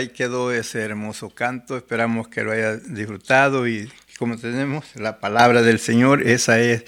[0.00, 5.60] Ahí quedó ese hermoso canto, esperamos que lo haya disfrutado y como tenemos la palabra
[5.60, 6.84] del Señor, esa es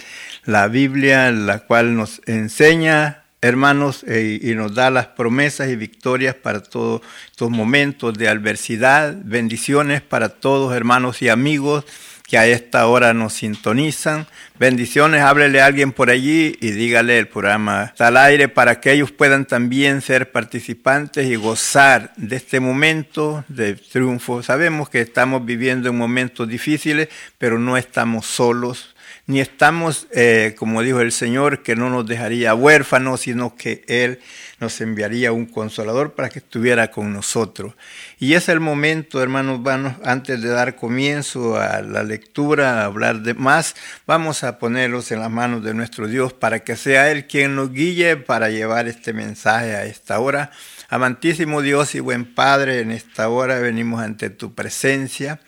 [0.46, 6.34] la Biblia, la cual nos enseña, hermanos, e- y nos da las promesas y victorias
[6.34, 11.84] para todos estos momentos de adversidad, bendiciones para todos, hermanos y amigos
[12.32, 14.26] que a esta hora nos sintonizan.
[14.58, 18.90] Bendiciones, háblele a alguien por allí y dígale el programa está al aire para que
[18.90, 24.42] ellos puedan también ser participantes y gozar de este momento de triunfo.
[24.42, 30.80] Sabemos que estamos viviendo en momentos difíciles, pero no estamos solos, ni estamos, eh, como
[30.80, 34.20] dijo el Señor, que no nos dejaría huérfanos, sino que Él
[34.62, 37.74] nos enviaría un consolador para que estuviera con nosotros.
[38.18, 43.20] Y es el momento, hermanos vanos, antes de dar comienzo a la lectura, a hablar
[43.20, 43.74] de más,
[44.06, 47.72] vamos a ponerlos en las manos de nuestro Dios para que sea Él quien nos
[47.72, 50.50] guíe para llevar este mensaje a esta hora.
[50.88, 55.40] Amantísimo Dios y buen Padre, en esta hora venimos ante tu presencia.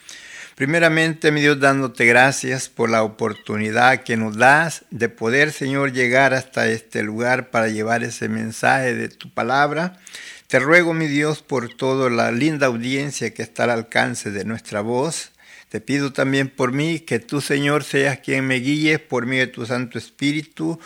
[0.55, 6.33] Primeramente, mi Dios, dándote gracias por la oportunidad que nos das de poder, Señor, llegar
[6.33, 9.99] hasta este lugar para llevar ese mensaje de tu palabra.
[10.47, 14.81] Te ruego, mi Dios, por toda la linda audiencia que está al alcance de nuestra
[14.81, 15.33] voz.
[15.71, 19.53] Te pido también por mí que tú, Señor, seas quien me guíe por medio de
[19.53, 20.79] tu Santo Espíritu.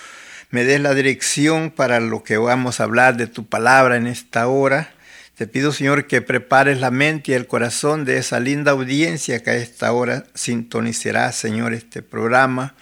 [0.49, 4.49] Me des la dirección para lo que vamos a hablar de tu palabra en esta
[4.49, 4.95] hora.
[5.39, 9.51] Te pido, Señor, que prepares la mente y el corazón de esa linda audiencia que
[9.51, 12.75] a esta hora sintonizará, Señor, este programa.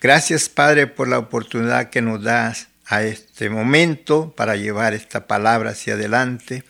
[0.00, 5.70] Gracias, Padre, por la oportunidad que nos das a este momento para llevar esta palabra
[5.70, 6.62] hacia adelante.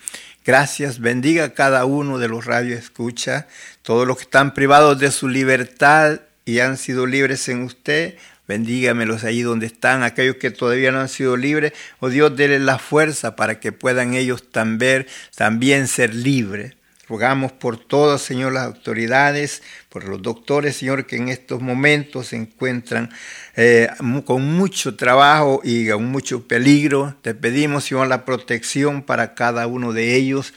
[0.43, 3.47] Gracias, bendiga a cada uno de los radios escucha,
[3.83, 8.15] todos los que están privados de su libertad y han sido libres en usted.
[8.49, 11.73] Bendígamelos ahí donde están, aquellos que todavía no han sido libres.
[12.01, 16.77] Oh Dios, déles la fuerza para que puedan ellos también, también ser libres.
[17.09, 22.37] Rogamos por todas, Señor, las autoridades, por los doctores, Señor, que en estos momentos se
[22.37, 23.11] encuentran
[23.55, 23.89] eh,
[24.25, 27.15] con mucho trabajo y con mucho peligro.
[27.23, 30.53] Te pedimos, Señor, la protección para cada uno de ellos.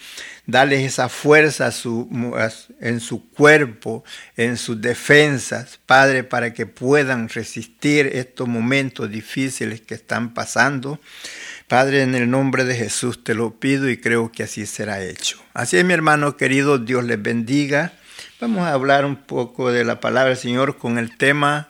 [0.49, 1.71] Dales esa fuerza
[2.79, 4.03] en su cuerpo,
[4.35, 10.99] en sus defensas, Padre, para que puedan resistir estos momentos difíciles que están pasando.
[11.67, 15.39] Padre, en el nombre de Jesús te lo pido y creo que así será hecho.
[15.53, 17.93] Así es, mi hermano querido, Dios les bendiga.
[18.41, 21.69] Vamos a hablar un poco de la palabra del Señor con el tema,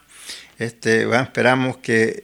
[0.57, 2.23] este, esperamos que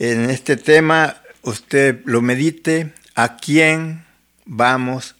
[0.00, 4.04] en este tema usted lo medite, ¿a quién
[4.44, 5.14] vamos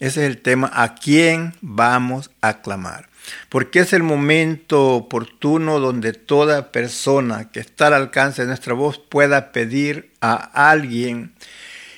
[0.00, 3.08] Ese es el tema, ¿a quién vamos a clamar?
[3.48, 8.98] Porque es el momento oportuno donde toda persona que está al alcance de nuestra voz
[8.98, 11.32] pueda pedir a alguien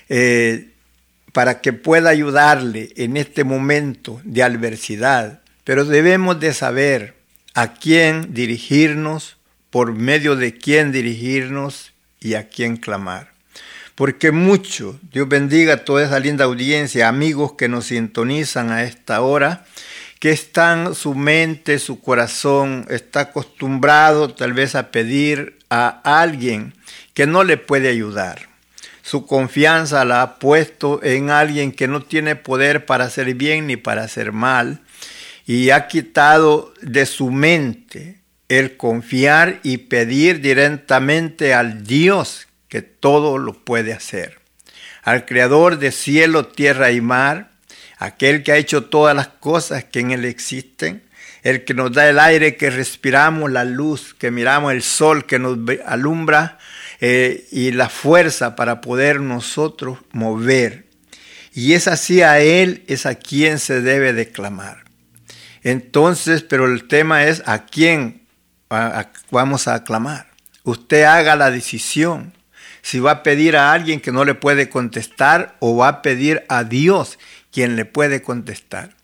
[0.08, 0.70] eh,
[1.32, 5.40] para que pueda ayudarle en este momento de adversidad.
[5.64, 7.16] Pero debemos de saber
[7.54, 9.36] a quién dirigirnos,
[9.70, 13.29] por medio de quién dirigirnos y a quién clamar.
[14.00, 19.20] Porque mucho, Dios bendiga a toda esa linda audiencia, amigos que nos sintonizan a esta
[19.20, 19.66] hora,
[20.18, 26.72] que están, su mente, su corazón está acostumbrado tal vez a pedir a alguien
[27.12, 28.48] que no le puede ayudar.
[29.02, 33.76] Su confianza la ha puesto en alguien que no tiene poder para hacer bien ni
[33.76, 34.80] para hacer mal
[35.44, 43.36] y ha quitado de su mente el confiar y pedir directamente al Dios que todo
[43.36, 44.40] lo puede hacer,
[45.02, 47.50] al Creador de cielo, tierra y mar,
[47.98, 51.02] aquel que ha hecho todas las cosas que en Él existen,
[51.42, 55.38] el que nos da el aire que respiramos, la luz que miramos, el sol que
[55.38, 56.58] nos alumbra
[57.00, 60.86] eh, y la fuerza para poder nosotros mover.
[61.52, 64.84] Y es así a Él, es a quien se debe declamar.
[65.62, 68.22] Entonces, pero el tema es a quién
[69.30, 70.28] vamos a aclamar.
[70.62, 72.34] Usted haga la decisión
[72.82, 76.44] si va a pedir a alguien que no le puede contestar o va a pedir
[76.48, 77.18] a Dios
[77.50, 78.94] quien le puede contestar.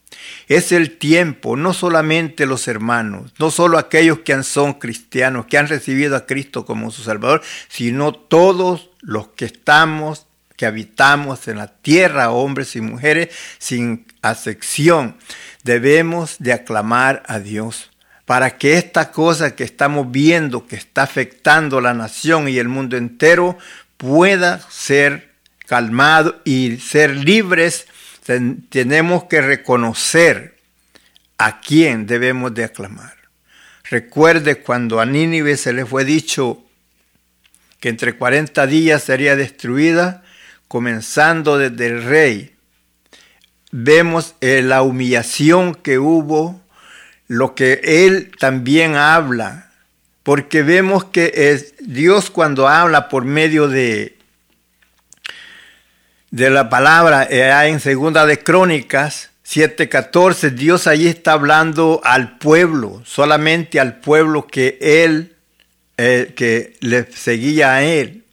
[0.47, 5.67] Es el tiempo, no solamente los hermanos, no solo aquellos que son cristianos, que han
[5.67, 11.67] recibido a Cristo como su Salvador, sino todos los que estamos, que habitamos en la
[11.67, 13.29] tierra, hombres y mujeres,
[13.59, 15.17] sin acepción,
[15.63, 17.91] debemos de aclamar a Dios
[18.27, 22.97] para que esta cosa que estamos viendo que está afectando la nación y el mundo
[22.97, 23.57] entero
[23.95, 25.31] pueda ser
[25.65, 27.87] calmado y ser libres,
[28.67, 30.57] tenemos que reconocer
[31.37, 33.15] a quién debemos de aclamar.
[33.89, 36.65] Recuerde cuando a Nínive se le fue dicho
[37.79, 40.25] que entre 40 días sería destruida,
[40.67, 42.55] comenzando desde el rey.
[43.71, 46.66] Vemos eh, la humillación que hubo
[47.27, 49.71] lo que Él también habla,
[50.23, 54.17] porque vemos que es Dios cuando habla por medio de,
[56.31, 63.01] de la palabra eh, en Segunda de Crónicas 7:14, Dios allí está hablando al pueblo,
[63.05, 65.37] solamente al pueblo que Él,
[65.95, 68.25] eh, que le seguía a Él.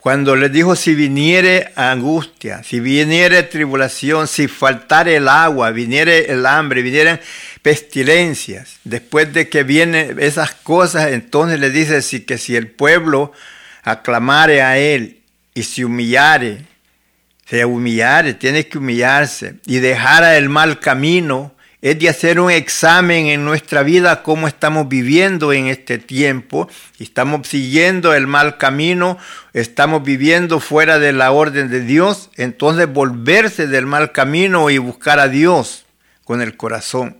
[0.00, 6.46] Cuando le dijo, si viniere angustia, si viniere tribulación, si faltare el agua, viniere el
[6.46, 7.20] hambre, vinieran
[7.60, 13.32] pestilencias, después de que vienen esas cosas, entonces le dice si, que si el pueblo
[13.82, 15.20] aclamare a él
[15.52, 16.64] y se humillare,
[17.44, 23.26] se humillare, tiene que humillarse y dejara el mal camino, es de hacer un examen
[23.26, 26.68] en nuestra vida, cómo estamos viviendo en este tiempo.
[26.98, 29.16] Estamos siguiendo el mal camino,
[29.54, 32.30] estamos viviendo fuera de la orden de Dios.
[32.36, 35.86] Entonces volverse del mal camino y buscar a Dios
[36.24, 37.16] con el corazón.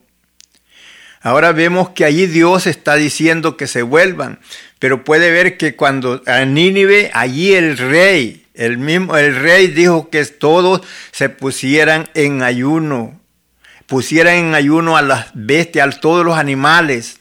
[1.22, 4.40] Ahora vemos que allí Dios está diciendo que se vuelvan,
[4.78, 10.08] pero puede ver que cuando a Nínive, allí el rey, el mismo, el rey dijo
[10.08, 10.80] que todos
[11.12, 13.19] se pusieran en ayuno
[13.90, 17.18] pusieran en ayuno a las bestias, a todos los animales.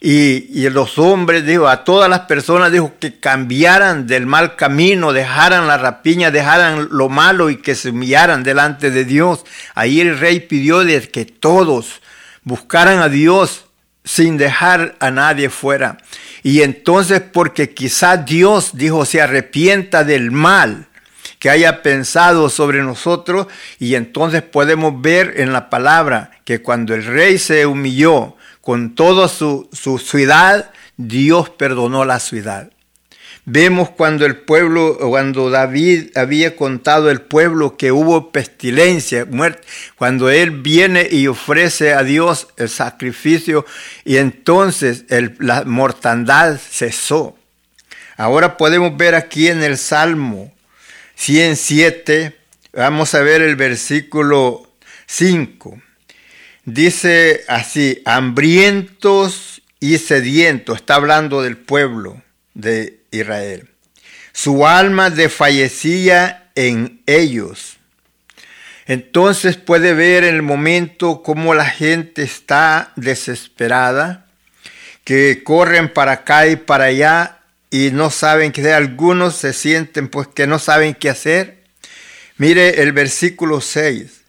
[0.00, 5.66] Y, los hombres, dijo, a todas las personas, dijo, que cambiaran del mal camino, dejaran
[5.66, 9.44] la rapiña, dejaran lo malo y que se humillaran delante de Dios.
[9.74, 12.00] Ahí el rey pidió de que todos
[12.44, 13.64] buscaran a Dios
[14.04, 15.98] sin dejar a nadie fuera.
[16.44, 20.86] Y entonces, porque quizá Dios, dijo, se arrepienta del mal
[21.42, 23.48] que haya pensado sobre nosotros
[23.80, 29.26] y entonces podemos ver en la palabra que cuando el rey se humilló con toda
[29.26, 32.70] su, su ciudad, Dios perdonó la ciudad.
[33.44, 40.30] Vemos cuando el pueblo, cuando David había contado el pueblo que hubo pestilencia, muerte, cuando
[40.30, 43.66] él viene y ofrece a Dios el sacrificio
[44.04, 45.06] y entonces
[45.40, 47.36] la mortandad cesó.
[48.16, 50.52] Ahora podemos ver aquí en el Salmo
[51.22, 52.36] 107,
[52.72, 54.68] vamos a ver el versículo
[55.06, 55.80] 5.
[56.64, 62.20] Dice así, hambrientos y sedientos, está hablando del pueblo
[62.54, 63.68] de Israel.
[64.32, 67.76] Su alma desfallecía en ellos.
[68.86, 74.26] Entonces puede ver en el momento cómo la gente está desesperada,
[75.04, 77.41] que corren para acá y para allá
[77.72, 78.74] y no saben qué hacer.
[78.74, 81.64] Algunos se sienten pues que no saben qué hacer.
[82.36, 84.20] Mire el versículo 6.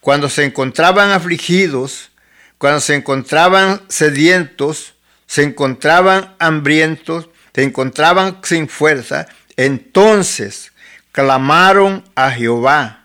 [0.00, 2.12] Cuando se encontraban afligidos,
[2.58, 4.94] cuando se encontraban sedientos,
[5.26, 10.72] se encontraban hambrientos, se encontraban sin fuerza, entonces
[11.10, 13.02] clamaron a Jehová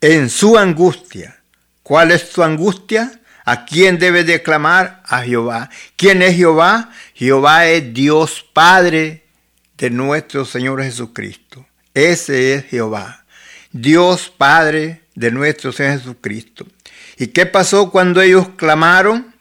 [0.00, 1.40] en su angustia.
[1.82, 3.19] ¿Cuál es su angustia?
[3.50, 5.02] ¿A quién debe de clamar?
[5.04, 5.70] A Jehová.
[5.96, 6.90] ¿Quién es Jehová?
[7.14, 9.24] Jehová es Dios Padre
[9.76, 11.66] de nuestro Señor Jesucristo.
[11.92, 13.24] Ese es Jehová.
[13.72, 16.64] Dios Padre de nuestro Señor Jesucristo.
[17.16, 19.34] ¿Y qué pasó cuando ellos clamaron?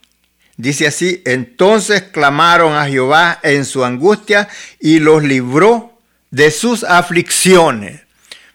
[0.57, 4.49] Dice así, entonces clamaron a Jehová en su angustia
[4.79, 5.99] y los libró
[6.31, 8.01] de sus aflicciones.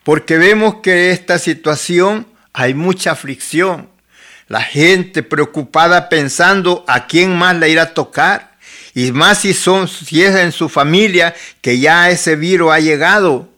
[0.03, 3.94] Porque vemos que esta situación hay mucha aflicción.
[4.55, 8.53] La gente preocupada pensando a quién más le irá a tocar.
[8.95, 13.49] Y más si, son, si es en su familia que ya ese virus ha llegado.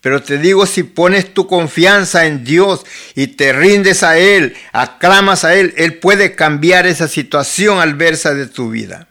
[0.00, 5.42] Pero te digo, si pones tu confianza en Dios y te rindes a Él, aclamas
[5.42, 9.08] a Él, Él puede cambiar esa situación adversa de tu vida.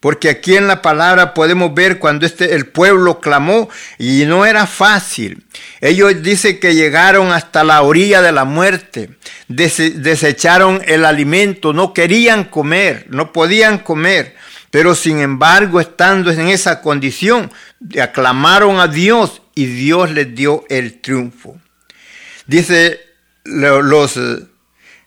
[0.00, 4.66] Porque aquí en la palabra podemos ver cuando este, el pueblo clamó y no era
[4.66, 5.44] fácil.
[5.80, 9.10] Ellos dicen que llegaron hasta la orilla de la muerte,
[9.48, 14.36] desecharon el alimento, no querían comer, no podían comer.
[14.70, 17.50] Pero sin embargo, estando en esa condición,
[18.00, 21.58] aclamaron a Dios y Dios les dio el triunfo.
[22.46, 23.00] Dice,
[23.44, 24.46] los eh,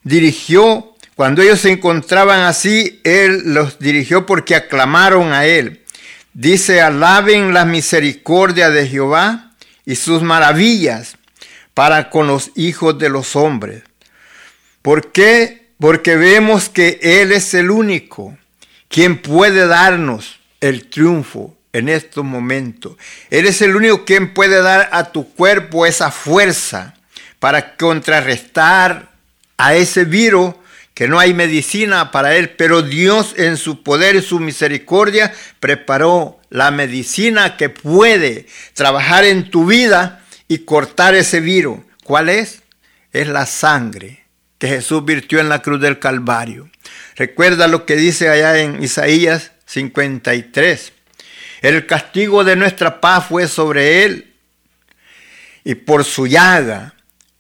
[0.04, 0.91] dirigió,
[1.22, 5.82] cuando ellos se encontraban así, Él los dirigió porque aclamaron a Él.
[6.34, 9.52] Dice, alaben la misericordia de Jehová
[9.86, 11.18] y sus maravillas
[11.76, 13.84] para con los hijos de los hombres.
[14.82, 15.68] ¿Por qué?
[15.80, 18.36] Porque vemos que Él es el único
[18.88, 22.98] quien puede darnos el triunfo en estos momentos.
[23.30, 26.96] Eres el único quien puede dar a tu cuerpo esa fuerza
[27.38, 29.12] para contrarrestar
[29.58, 30.56] a ese virus
[31.02, 36.40] que no hay medicina para él, pero Dios en su poder y su misericordia preparó
[36.52, 41.80] la medicina que puede trabajar en tu vida y cortar ese virus.
[42.04, 42.62] ¿Cuál es?
[43.14, 44.26] Es la sangre
[44.60, 46.70] que Jesús virtió en la cruz del Calvario.
[47.16, 50.94] Recuerda lo que dice allá en Isaías 53.
[51.64, 54.36] El castigo de nuestra paz fue sobre él
[55.64, 56.94] y por su llaga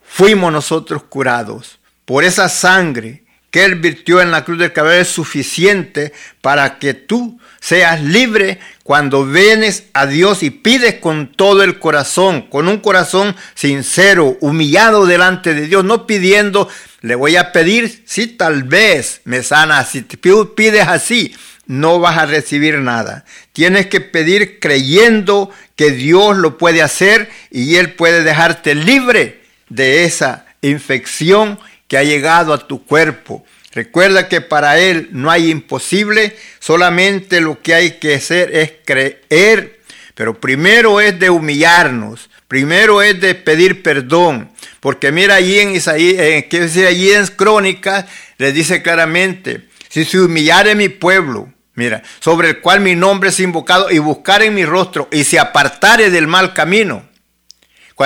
[0.03, 1.77] fuimos nosotros curados.
[2.05, 3.20] Por esa sangre
[3.51, 8.59] que él virtió en la cruz del cabello es suficiente para que tú seas libre
[8.83, 15.05] cuando vienes a Dios y pides con todo el corazón, con un corazón sincero, humillado
[15.05, 16.69] delante de Dios, no pidiendo,
[17.01, 21.35] le voy a pedir si tal vez me sana, si te pides así,
[21.67, 23.25] no vas a recibir nada.
[23.53, 30.03] Tienes que pedir creyendo que Dios lo puede hacer y Él puede dejarte libre de
[30.03, 31.59] esa infección
[31.91, 33.43] que ha llegado a tu cuerpo.
[33.73, 39.81] Recuerda que para Él no hay imposible, solamente lo que hay que hacer es creer.
[40.15, 44.51] Pero primero es de humillarnos, primero es de pedir perdón.
[44.79, 48.05] Porque mira allí en Isaías, eh, allí en Crónicas,
[48.37, 53.39] le dice claramente, si se humillare mi pueblo, mira, sobre el cual mi nombre es
[53.41, 57.10] invocado, y buscar en mi rostro, y se apartare del mal camino,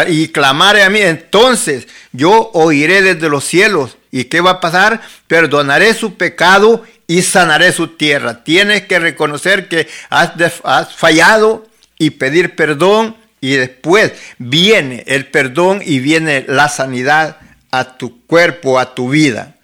[0.07, 3.97] y clamare a mí, entonces yo oiré desde los cielos.
[4.11, 5.01] ¿Y qué va a pasar?
[5.27, 8.43] Perdonaré su pecado y sanaré su tierra.
[8.43, 10.31] Tienes que reconocer que has,
[10.63, 11.65] has fallado
[11.97, 17.37] y pedir perdón y después viene el perdón y viene la sanidad
[17.71, 19.54] a tu cuerpo, a tu vida.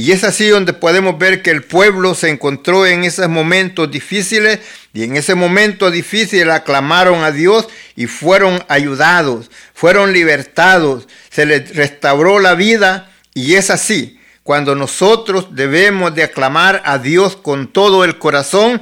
[0.00, 4.60] Y es así donde podemos ver que el pueblo se encontró en esos momentos difíciles
[4.94, 11.76] y en ese momento difícil aclamaron a Dios y fueron ayudados, fueron libertados, se les
[11.76, 14.18] restauró la vida y es así.
[14.42, 18.80] Cuando nosotros debemos de aclamar a Dios con todo el corazón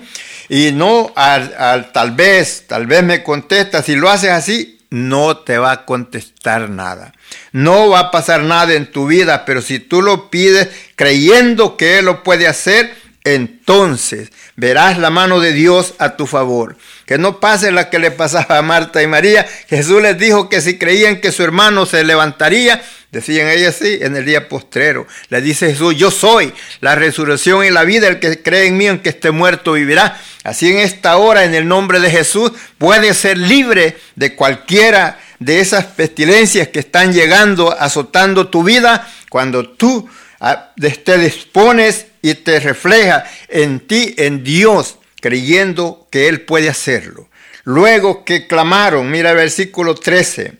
[0.48, 5.58] y no al, tal vez, tal vez me contesta, si lo haces así, no te
[5.58, 7.12] va a contestar nada.
[7.52, 11.98] No va a pasar nada en tu vida, pero si tú lo pides creyendo que
[11.98, 16.76] Él lo puede hacer, entonces verás la mano de Dios a tu favor.
[17.04, 19.46] Que no pase la que le pasaba a Marta y María.
[19.68, 24.16] Jesús les dijo que si creían que su hermano se levantaría, decían ellas sí, en
[24.16, 25.06] el día postrero.
[25.28, 28.86] Le dice Jesús, yo soy la resurrección y la vida, el que cree en mí,
[28.86, 30.20] aunque esté muerto, vivirá.
[30.44, 35.60] Así en esta hora, en el nombre de Jesús, puedes ser libre de cualquiera de
[35.60, 40.08] esas pestilencias que están llegando, azotando tu vida, cuando tú
[40.40, 40.72] ah,
[41.04, 47.28] te dispones y te refleja en ti, en Dios, creyendo que Él puede hacerlo.
[47.64, 50.54] luego que clamaron, mira el versículo 13,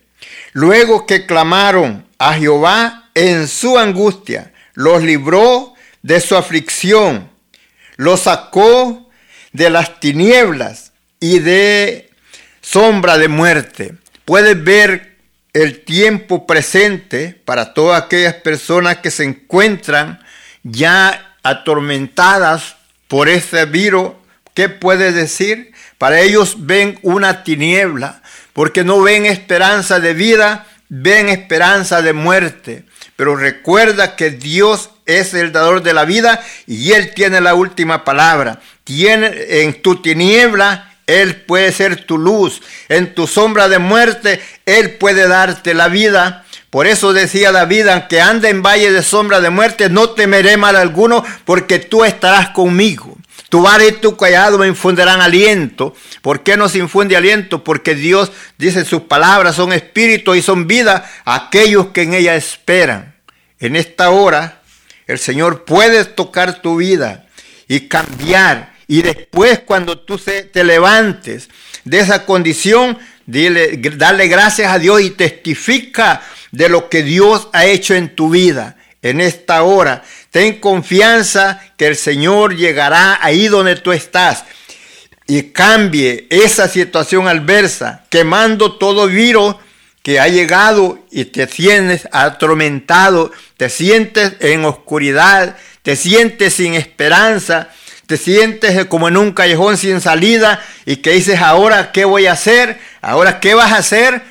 [0.53, 7.31] luego que clamaron a Jehová en su angustia, los libró de su aflicción,
[7.97, 9.11] los sacó
[9.53, 12.11] de las tinieblas y de
[12.61, 13.95] sombra de muerte.
[14.25, 15.17] Puedes ver
[15.53, 20.21] el tiempo presente para todas aquellas personas que se encuentran
[20.63, 22.77] ya atormentadas
[23.09, 24.13] por ese virus.
[24.55, 25.73] ¿Qué puede decir?
[25.99, 28.23] Para ellos ven una tiniebla,
[28.53, 32.85] porque no ven esperanza de vida, ven esperanza de muerte.
[33.17, 38.05] Pero recuerda que Dios es el dador de la vida y Él tiene la última
[38.05, 38.61] palabra.
[38.85, 42.61] Tiene en tu tiniebla él puede ser tu luz.
[42.89, 46.45] En tu sombra de muerte, Él puede darte la vida.
[46.71, 50.77] Por eso decía David, aunque ande en valle de sombra de muerte, no temeré mal
[50.77, 53.17] alguno, porque tú estarás conmigo.
[53.49, 55.95] Tu vara y tu callado me infundirán aliento.
[56.21, 57.65] ¿Por qué nos infunde aliento?
[57.65, 62.35] Porque Dios dice sus palabras son espíritu y son vida a aquellos que en ella
[62.35, 63.15] esperan.
[63.59, 64.61] En esta hora,
[65.07, 67.27] el Señor puede tocar tu vida
[67.67, 71.49] y cambiar y después cuando tú te levantes
[71.85, 77.67] de esa condición, dile, dale gracias a Dios y testifica de lo que Dios ha
[77.67, 80.03] hecho en tu vida en esta hora.
[80.31, 84.45] Ten confianza que el Señor llegará ahí donde tú estás
[85.27, 89.57] y cambie esa situación adversa, quemando todo virus
[90.03, 97.69] que ha llegado y te sientes atormentado, te sientes en oscuridad, te sientes sin esperanza,
[98.07, 102.33] te sientes como en un callejón sin salida y que dices, ahora, ¿qué voy a
[102.33, 102.81] hacer?
[103.03, 104.23] Ahora, ¿qué vas a hacer?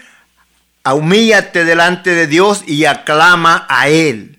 [0.83, 4.36] Humíllate delante de Dios y aclama a Él.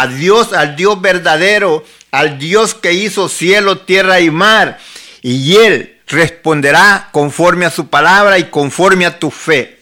[0.00, 4.78] A Dios, al Dios verdadero, al Dios que hizo cielo, tierra y mar.
[5.22, 9.76] Y Él responderá conforme a su palabra y conforme a tu fe.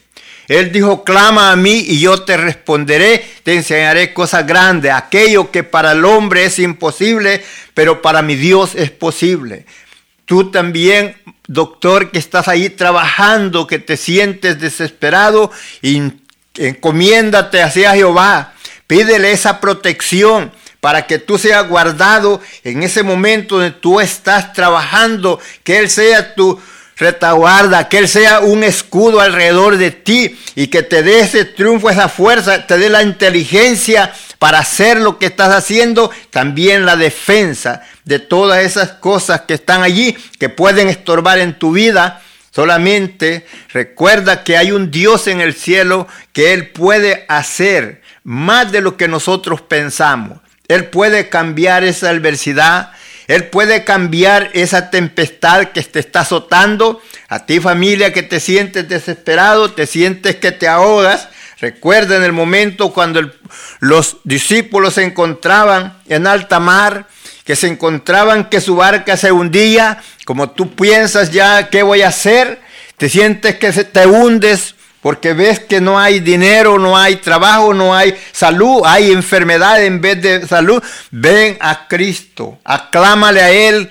[0.48, 5.64] Él dijo, clama a mí y yo te responderé, te enseñaré cosas grandes, aquello que
[5.64, 9.64] para el hombre es imposible, pero para mi Dios es posible.
[10.26, 15.50] Tú también, doctor, que estás ahí trabajando, que te sientes desesperado,
[16.56, 18.53] encomiéndate hacia Jehová,
[18.86, 25.40] pídele esa protección para que tú seas guardado en ese momento donde tú estás trabajando,
[25.62, 26.60] que Él sea tu
[26.96, 31.90] retaguarda, que Él sea un escudo alrededor de ti y que te dé ese triunfo,
[31.90, 37.82] esa fuerza, te dé la inteligencia para hacer lo que estás haciendo, también la defensa
[38.04, 42.22] de todas esas cosas que están allí, que pueden estorbar en tu vida.
[42.54, 48.80] Solamente recuerda que hay un Dios en el cielo que Él puede hacer más de
[48.80, 50.38] lo que nosotros pensamos.
[50.68, 52.92] Él puede cambiar esa adversidad,
[53.26, 57.02] él puede cambiar esa tempestad que te está azotando.
[57.28, 61.28] A ti familia que te sientes desesperado, te sientes que te ahogas.
[61.58, 63.30] Recuerda en el momento cuando
[63.80, 67.08] los discípulos se encontraban en alta mar,
[67.44, 72.08] que se encontraban que su barca se hundía, como tú piensas ya, ¿qué voy a
[72.08, 72.60] hacer?
[72.96, 77.94] Te sientes que te hundes, porque ves que no hay dinero, no hay trabajo, no
[77.94, 83.90] hay salud, hay enfermedad en vez de salud, ven a Cristo, aclámale a Él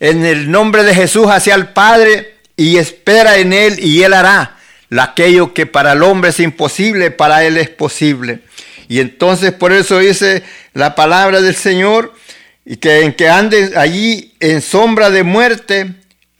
[0.00, 4.56] en el nombre de Jesús hacia el Padre y espera en Él y Él hará
[5.02, 8.40] aquello que para el hombre es imposible, para Él es posible.
[8.88, 12.14] Y entonces por eso dice la palabra del Señor,
[12.64, 15.94] y que en que anden allí en sombra de muerte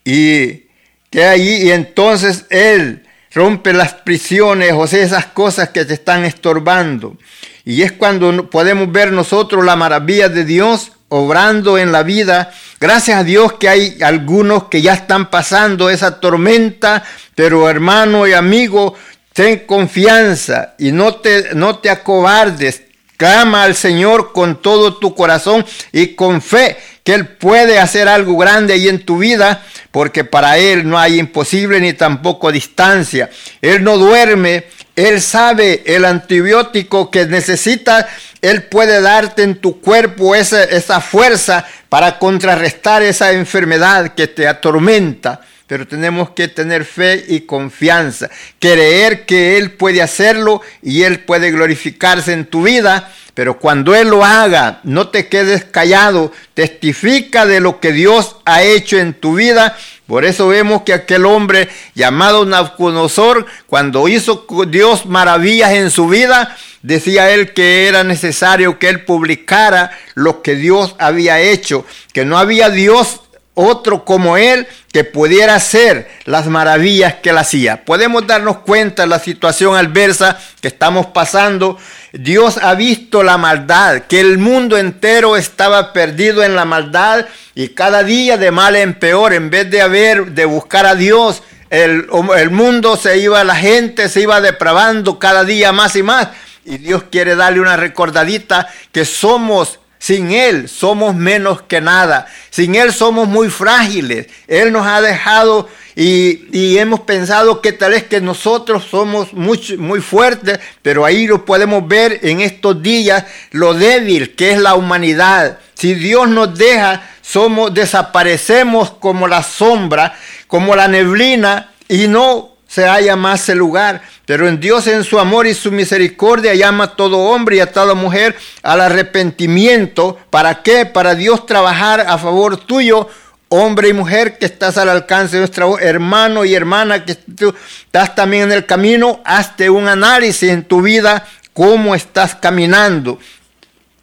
[0.04, 0.64] y
[1.10, 6.24] que allí y entonces Él rompe las prisiones, o sea, esas cosas que te están
[6.24, 7.16] estorbando.
[7.64, 12.52] Y es cuando podemos ver nosotros la maravilla de Dios obrando en la vida.
[12.80, 17.02] Gracias a Dios que hay algunos que ya están pasando esa tormenta,
[17.34, 18.94] pero hermano y amigo,
[19.32, 22.83] ten confianza y no te, no te acobardes.
[23.16, 28.36] Clama al Señor con todo tu corazón y con fe que Él puede hacer algo
[28.36, 33.30] grande ahí en tu vida, porque para Él no hay imposible ni tampoco distancia.
[33.60, 34.64] Él no duerme,
[34.96, 38.06] Él sabe el antibiótico que necesitas,
[38.40, 44.48] Él puede darte en tu cuerpo esa, esa fuerza para contrarrestar esa enfermedad que te
[44.48, 51.20] atormenta pero tenemos que tener fe y confianza, creer que Él puede hacerlo y Él
[51.20, 57.46] puede glorificarse en tu vida pero cuando Él lo haga, no te quedes callado, testifica
[57.46, 59.76] de lo que Dios ha hecho en tu vida.
[60.06, 66.56] Por eso vemos que aquel hombre llamado Nabucodonosor, cuando hizo Dios maravillas en su vida,
[66.82, 72.38] decía él que era necesario que él publicara lo que Dios había hecho, que no
[72.38, 73.22] había Dios
[73.54, 77.84] otro como él que pudiera hacer las maravillas que él hacía.
[77.84, 81.78] Podemos darnos cuenta de la situación adversa que estamos pasando.
[82.12, 87.68] Dios ha visto la maldad, que el mundo entero estaba perdido en la maldad y
[87.68, 92.06] cada día de mal en peor, en vez de haber, de buscar a Dios, el,
[92.36, 96.28] el mundo se iba, la gente se iba depravando cada día más y más.
[96.64, 102.26] Y Dios quiere darle una recordadita que somos sin Él somos menos que nada.
[102.50, 104.26] Sin Él somos muy frágiles.
[104.46, 110.02] Él nos ha dejado y, hemos pensado que tal vez que nosotros somos muy, muy
[110.02, 115.58] fuertes, pero ahí lo podemos ver en estos días lo débil que es la humanidad.
[115.72, 120.14] Si Dios nos deja, somos, desaparecemos como la sombra,
[120.48, 124.02] como la neblina y no se halla más el lugar.
[124.26, 127.70] Pero en Dios en su amor y su misericordia llama a todo hombre y a
[127.70, 130.18] toda mujer al arrepentimiento.
[130.30, 130.84] ¿Para qué?
[130.84, 133.08] Para Dios trabajar a favor tuyo,
[133.48, 138.16] hombre y mujer que estás al alcance de nuestro hermano y hermana que tú estás
[138.16, 139.20] también en el camino.
[139.24, 143.20] Hazte un análisis en tu vida, cómo estás caminando.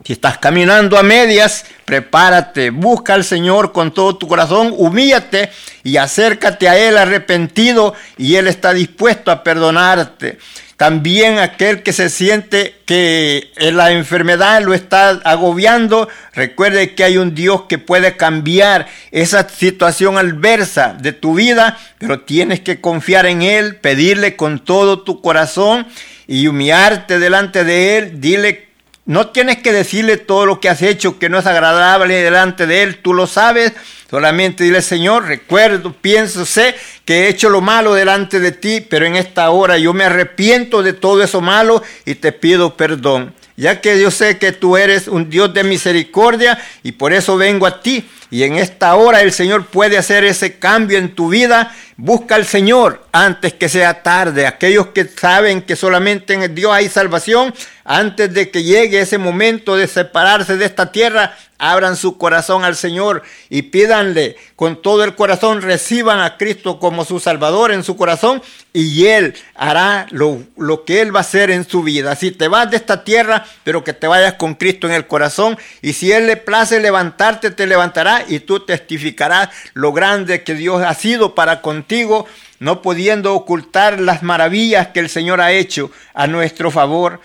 [0.03, 5.51] Si estás caminando a medias, prepárate, busca al Señor con todo tu corazón, humíllate
[5.83, 10.39] y acércate a Él arrepentido y Él está dispuesto a perdonarte.
[10.75, 17.35] También aquel que se siente que la enfermedad lo está agobiando, recuerde que hay un
[17.35, 23.43] Dios que puede cambiar esa situación adversa de tu vida, pero tienes que confiar en
[23.43, 25.85] Él, pedirle con todo tu corazón
[26.25, 28.70] y humillarte delante de Él, dile
[29.11, 32.81] no tienes que decirle todo lo que has hecho que no es agradable delante de
[32.81, 33.73] Él, tú lo sabes.
[34.09, 39.05] Solamente dile, Señor, recuerdo, pienso, sé que he hecho lo malo delante de ti, pero
[39.05, 43.33] en esta hora yo me arrepiento de todo eso malo y te pido perdón.
[43.57, 47.67] Ya que yo sé que tú eres un Dios de misericordia y por eso vengo
[47.67, 48.09] a ti.
[48.29, 51.75] Y en esta hora el Señor puede hacer ese cambio en tu vida.
[52.03, 54.47] Busca al Señor antes que sea tarde.
[54.47, 59.75] Aquellos que saben que solamente en Dios hay salvación, antes de que llegue ese momento
[59.75, 65.13] de separarse de esta tierra, abran su corazón al Señor y pídanle con todo el
[65.13, 68.41] corazón, reciban a Cristo como su Salvador en su corazón
[68.73, 72.15] y Él hará lo, lo, que Él va a hacer en su vida.
[72.15, 75.55] Si te vas de esta tierra, pero que te vayas con Cristo en el corazón
[75.83, 80.81] y si Él le place levantarte, te levantará y tú testificarás lo grande que Dios
[80.81, 82.25] ha sido para contigo castigo
[82.61, 87.19] no pudiendo ocultar las maravillas que el Señor ha hecho a nuestro favor.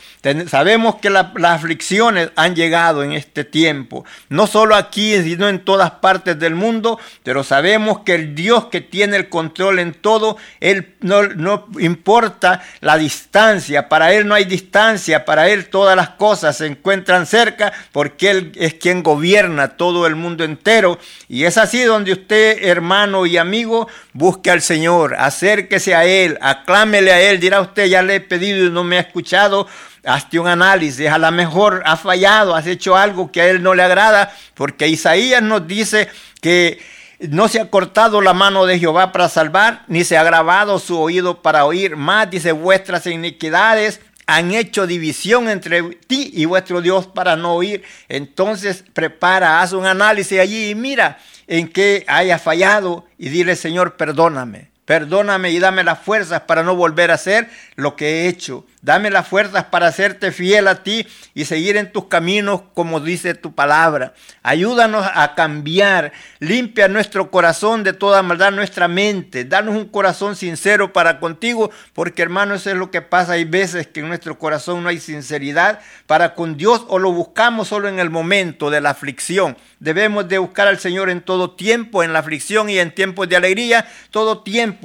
[0.49, 5.91] sabemos que las aflicciones han llegado en este tiempo, no solo aquí, sino en todas
[5.91, 10.95] partes del mundo, pero sabemos que el Dios que tiene el control en todo, Él
[11.01, 16.57] no, no importa la distancia, para Él no hay distancia, para Él todas las cosas
[16.57, 20.99] se encuentran cerca, porque Él es quien gobierna todo el mundo entero.
[21.29, 27.13] Y es así donde usted, hermano y amigo, busque al Señor acérquese a Él, aclámele
[27.13, 29.67] a Él, dirá usted, ya le he pedido y no me ha escuchado,
[30.05, 33.75] hazte un análisis, a lo mejor ha fallado, has hecho algo que a Él no
[33.75, 36.09] le agrada, porque Isaías nos dice
[36.41, 36.81] que
[37.21, 40.99] no se ha cortado la mano de Jehová para salvar, ni se ha grabado su
[40.99, 47.07] oído para oír, más dice vuestras iniquidades han hecho división entre ti y vuestro Dios
[47.07, 47.85] para no oír.
[48.09, 53.97] Entonces prepara, haz un análisis allí y mira en qué haya fallado y dile, Señor,
[53.97, 54.76] perdóname.
[54.87, 58.65] Perdóname y dame las fuerzas para no volver a hacer lo que he hecho.
[58.83, 63.35] Dame las fuerzas para hacerte fiel a ti y seguir en tus caminos como dice
[63.35, 64.15] tu palabra.
[64.45, 66.13] Ayúdanos a cambiar.
[66.39, 69.45] Limpia nuestro corazón de toda maldad, nuestra mente.
[69.45, 73.33] Danos un corazón sincero para contigo, porque hermano, eso es lo que pasa.
[73.33, 77.67] Hay veces que en nuestro corazón no hay sinceridad para con Dios o lo buscamos
[77.67, 79.57] solo en el momento de la aflicción.
[79.81, 83.35] Debemos de buscar al Señor en todo tiempo, en la aflicción y en tiempos de
[83.35, 84.76] alegría, todo tiempo.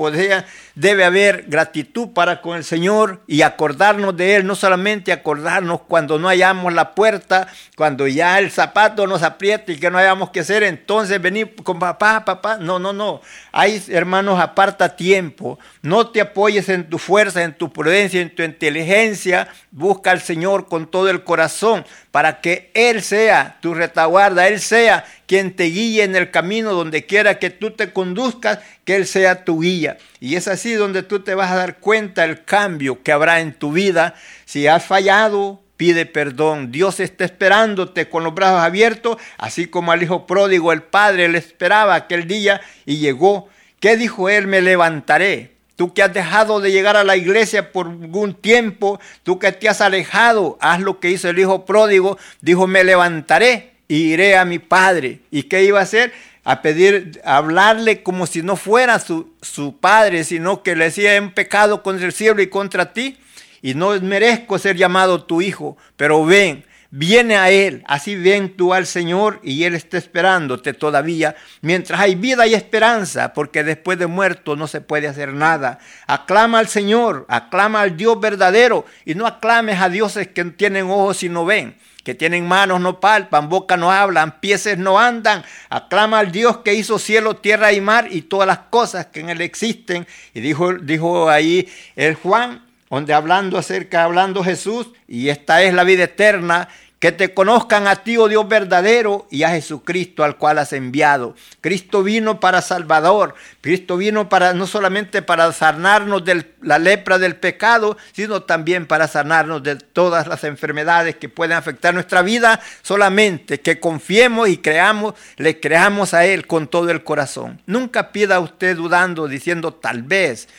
[0.75, 6.17] Debe haber gratitud para con el Señor y acordarnos de Él, no solamente acordarnos cuando
[6.17, 10.41] no hayamos la puerta, cuando ya el zapato nos aprieta y que no hayamos que
[10.41, 12.57] hacer, entonces venir con papá, papá.
[12.57, 13.21] No, no, no.
[13.51, 15.59] Hay hermanos, aparta tiempo.
[15.81, 19.49] No te apoyes en tu fuerza, en tu prudencia, en tu inteligencia.
[19.71, 25.05] Busca al Señor con todo el corazón para que Él sea tu retaguarda, Él sea
[25.25, 29.43] quien te guíe en el camino donde quiera que tú te conduzcas, que Él sea
[29.43, 29.97] tu guía.
[30.19, 33.53] Y es así donde tú te vas a dar cuenta el cambio que habrá en
[33.53, 34.15] tu vida.
[34.45, 36.71] Si has fallado, pide perdón.
[36.71, 41.39] Dios está esperándote con los brazos abiertos, así como al hijo pródigo, el padre le
[41.39, 43.49] esperaba aquel día y llegó.
[43.79, 44.45] ¿Qué dijo él?
[44.45, 45.53] Me levantaré.
[45.75, 49.69] Tú que has dejado de llegar a la iglesia por algún tiempo, tú que te
[49.69, 54.59] has alejado, haz lo que hizo el hijo pródigo, dijo, me levantaré iré a mi
[54.59, 55.21] padre.
[55.31, 56.13] ¿Y qué iba a hacer?
[56.43, 61.15] a pedir, a hablarle como si no fuera su, su padre, sino que le decía,
[61.15, 63.17] en pecado contra el cielo y contra ti,
[63.61, 67.83] y no merezco ser llamado tu hijo, pero ven, viene a Él.
[67.87, 71.35] Así ven tú al Señor y Él está esperándote todavía.
[71.61, 75.79] Mientras hay vida y esperanza, porque después de muerto no se puede hacer nada.
[76.07, 81.23] Aclama al Señor, aclama al Dios verdadero y no aclames a dioses que tienen ojos
[81.23, 85.43] y no ven que tienen manos no palpan, boca no hablan, pies no andan.
[85.69, 89.29] Aclama al Dios que hizo cielo, tierra y mar y todas las cosas que en
[89.29, 90.07] él existen.
[90.33, 95.85] Y dijo, dijo ahí el Juan, donde hablando acerca, hablando Jesús, y esta es la
[95.85, 96.67] vida eterna,
[96.99, 101.33] que te conozcan a ti, oh Dios verdadero, y a Jesucristo al cual has enviado.
[101.59, 107.37] Cristo vino para Salvador, Cristo vino para no solamente para sanarnos de la lepra del
[107.37, 113.61] pecado, sino también para sanarnos de todas las enfermedades que pueden afectar nuestra vida, solamente
[113.61, 117.61] que confiemos y creamos, le creamos a Él con todo el corazón.
[117.65, 120.49] Nunca pida usted dudando, diciendo tal vez,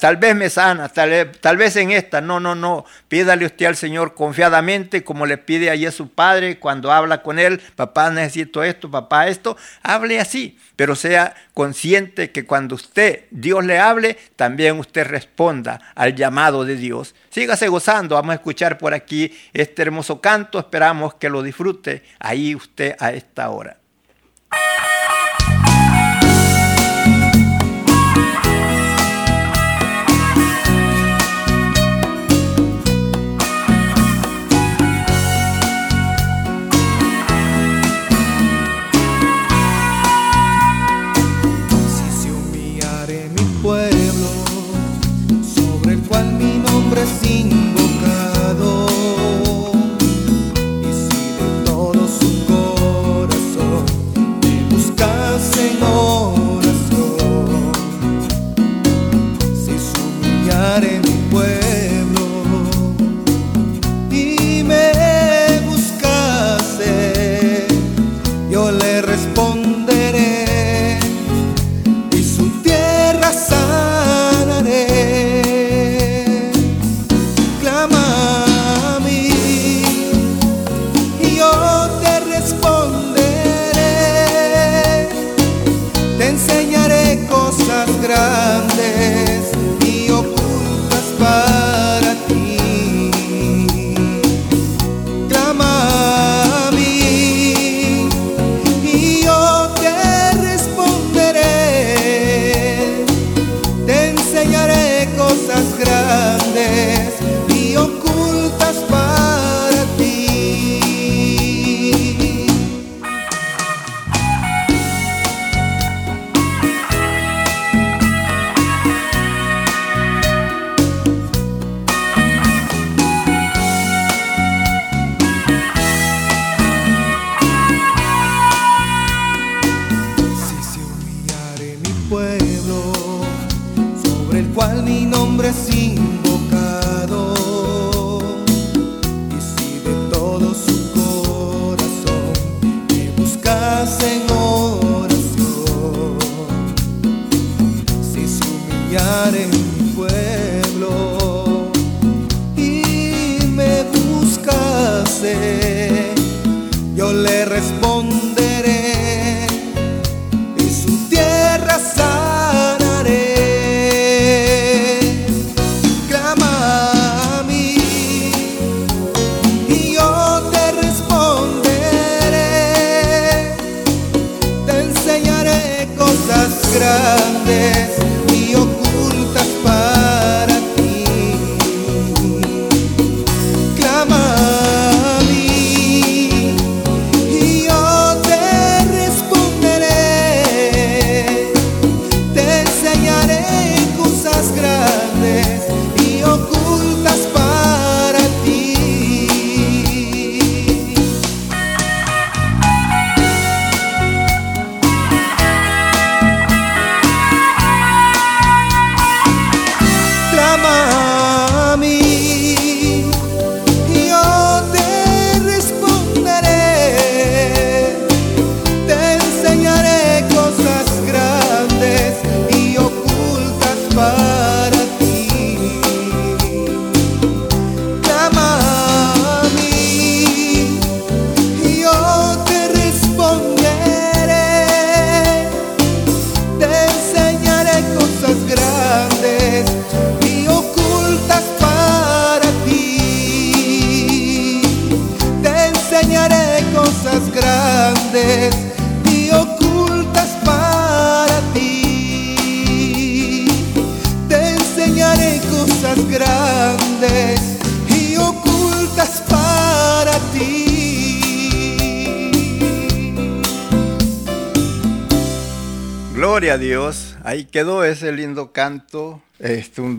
[0.00, 2.20] tal vez me sana, tal, vez en esta.
[2.20, 2.84] No, no, no.
[3.08, 7.38] Pídale usted al Señor confiadamente, como le pide allí a su padre cuando habla con
[7.38, 7.60] él.
[7.76, 9.56] Papá, necesito esto, papá, esto.
[9.82, 16.14] Hable así, pero sea consciente que cuando usted, Dios le hable, también usted responda al
[16.14, 17.14] llamado de Dios.
[17.30, 18.16] Sígase gozando.
[18.16, 20.58] Vamos a escuchar por aquí este hermoso canto.
[20.58, 23.78] Esperamos que lo disfrute ahí usted a esta hora.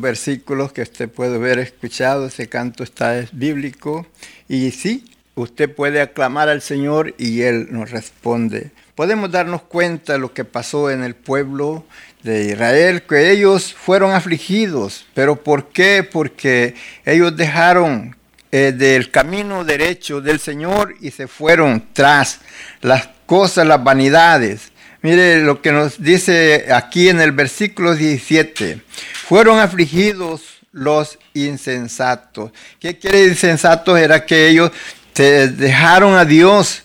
[0.10, 2.26] Este, un versículo que usted puede haber escuchado.
[2.26, 4.08] Ese canto está es bíblico.
[4.48, 8.72] Y sí, usted puede aclamar al Señor y Él nos responde.
[8.95, 11.86] Podemos darnos cuenta de lo que pasó en el pueblo
[12.24, 15.06] de Israel, que ellos fueron afligidos.
[15.13, 16.04] ¿Pero por qué?
[16.04, 18.15] Porque ellos dejaron
[18.52, 22.39] eh, del camino derecho del Señor y se fueron tras
[22.82, 24.72] las cosas, las vanidades.
[25.02, 28.82] Mire lo que nos dice aquí en el versículo 17.
[29.28, 30.42] Fueron afligidos
[30.74, 32.52] los insensatos.
[32.82, 33.98] ¿Qué quiere insensatos?
[33.98, 34.72] Era que ellos
[35.14, 36.84] se dejaron a Dios,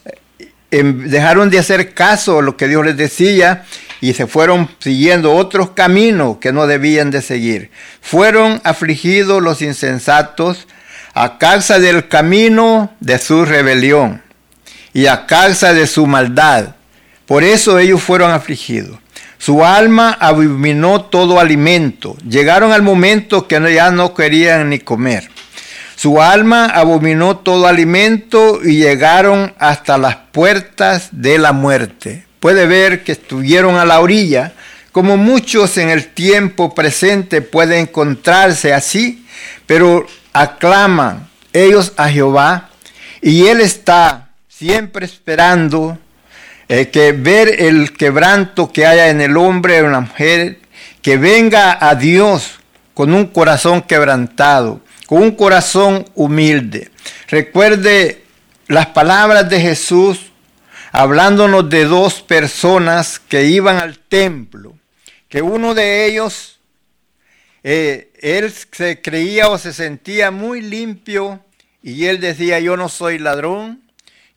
[0.71, 3.65] dejaron de hacer caso a lo que Dios les decía
[4.01, 7.71] y se fueron siguiendo otros caminos que no debían de seguir.
[8.01, 10.69] Fueron afligidos los insensatos
[11.15, 14.23] a causa del camino de su rebelión
[14.93, 16.77] y a causa de su maldad.
[17.27, 18.99] Por eso ellos fueron afligidos.
[19.39, 22.17] Su alma abominó todo alimento.
[22.29, 25.31] Llegaron al momento que ya no querían ni comer.
[25.97, 33.05] Su alma abominó todo alimento y llegaron hasta las puertas de la muerte puede ver
[33.05, 34.53] que estuvieron a la orilla,
[34.93, 39.27] como muchos en el tiempo presente pueden encontrarse así,
[39.65, 42.69] pero aclaman ellos a Jehová
[43.23, 45.97] y Él está siempre esperando
[46.69, 50.59] eh, que ver el quebranto que haya en el hombre o en la mujer,
[51.03, 52.61] que venga a Dios
[52.95, 56.91] con un corazón quebrantado, con un corazón humilde.
[57.29, 58.25] Recuerde
[58.69, 60.33] las palabras de Jesús
[60.93, 64.79] hablándonos de dos personas que iban al templo,
[65.29, 66.61] que uno de ellos,
[67.65, 71.41] eh, él se creía o se sentía muy limpio
[71.83, 73.84] y él decía, yo no soy ladrón,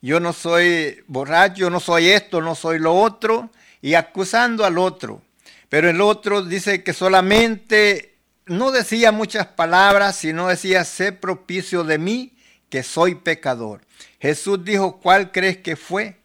[0.00, 3.50] yo no soy borracho, no soy esto, no soy lo otro,
[3.82, 5.22] y acusando al otro.
[5.68, 8.14] Pero el otro dice que solamente
[8.46, 12.32] no decía muchas palabras, sino decía, sé propicio de mí,
[12.70, 13.82] que soy pecador.
[14.20, 16.18] Jesús dijo, ¿cuál crees que fue?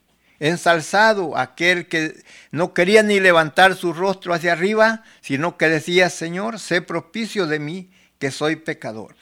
[0.43, 6.59] ensalzado aquel que no quería ni levantar su rostro hacia arriba, sino que decía, Señor,
[6.59, 9.15] sé propicio de mí, que soy pecador.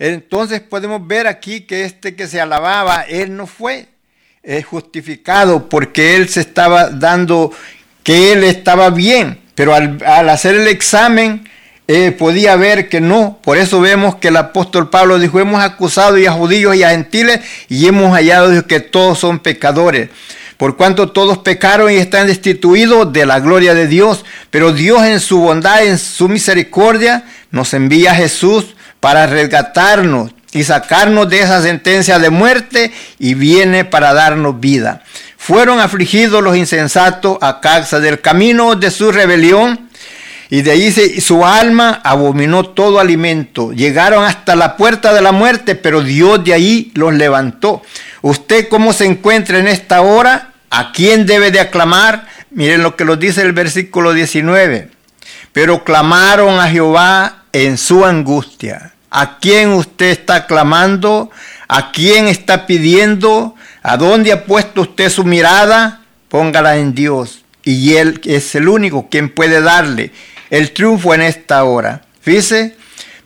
[0.00, 3.93] Entonces podemos ver aquí que este que se alababa, él no fue
[4.64, 7.52] justificado porque él se estaba dando
[8.02, 11.48] que él estaba bien, pero al, hacer el examen
[11.88, 13.38] eh, podía ver que no.
[13.42, 16.90] Por eso vemos que el apóstol Pablo dijo, hemos acusado y a judíos y a
[16.90, 20.10] gentiles y hemos hallado que todos son pecadores
[20.56, 24.24] por cuanto todos pecaron y están destituidos de la gloria de Dios.
[24.50, 30.62] Pero Dios en su bondad, en su misericordia, nos envía a Jesús para resgatarnos y
[30.64, 35.02] sacarnos de esa sentencia de muerte y viene para darnos vida.
[35.36, 39.90] Fueron afligidos los insensatos a causa del camino de su rebelión
[40.48, 43.72] y de ahí su alma abominó todo alimento.
[43.72, 47.82] Llegaron hasta la puerta de la muerte, pero Dios de ahí los levantó.
[48.22, 50.52] ¿Usted cómo se encuentra en esta hora?
[50.70, 52.28] ¿A quién debe de aclamar?
[52.52, 54.90] Miren lo que nos dice el versículo 19.
[55.52, 58.93] Pero clamaron a Jehová en su angustia.
[59.16, 61.30] ¿A quién usted está clamando?
[61.68, 63.54] ¿A quién está pidiendo?
[63.80, 66.00] ¿A dónde ha puesto usted su mirada?
[66.28, 67.44] Póngala en Dios.
[67.62, 70.10] Y Él es el único quien puede darle
[70.50, 72.02] el triunfo en esta hora.
[72.22, 72.76] Fíjese,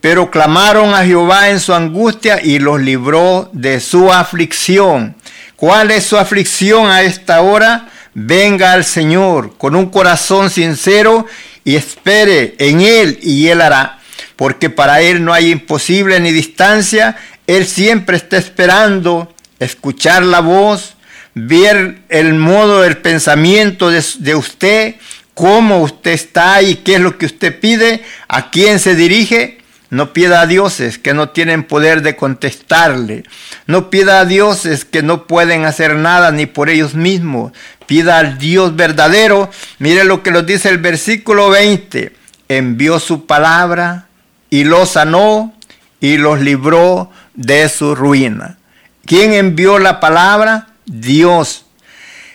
[0.02, 5.16] pero clamaron a Jehová en su angustia y los libró de su aflicción.
[5.56, 7.88] ¿Cuál es su aflicción a esta hora?
[8.12, 11.24] Venga al Señor con un corazón sincero
[11.64, 13.97] y espere en Él y Él hará.
[14.38, 17.16] Porque para Él no hay imposible ni distancia.
[17.46, 20.94] Él siempre está esperando escuchar la voz,
[21.34, 24.94] ver el modo del pensamiento de, de usted,
[25.34, 29.58] cómo usted está y qué es lo que usted pide, a quién se dirige
[29.90, 33.24] no pida a dioses que no tienen poder de contestarle.
[33.66, 37.52] No pida a dioses que no pueden hacer nada ni por ellos mismos.
[37.86, 39.50] Pida al Dios verdadero.
[39.78, 42.12] Mire lo que nos dice el versículo 20.
[42.50, 44.07] Envió su palabra
[44.50, 45.54] y los sanó
[46.00, 48.58] y los libró de su ruina.
[49.04, 50.68] ¿Quién envió la palabra?
[50.84, 51.64] Dios.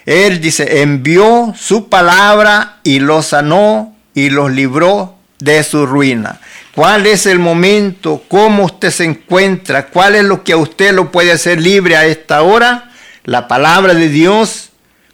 [0.06, 6.40] Él dice, envió su palabra y los sanó y los libró de su ruina.
[6.76, 8.24] ¿Cuál es el momento?
[8.28, 9.88] ¿Cómo usted se encuentra?
[9.88, 12.92] ¿Cuál es lo que a usted lo puede hacer libre a esta hora?
[13.24, 14.72] La palabra de Dios,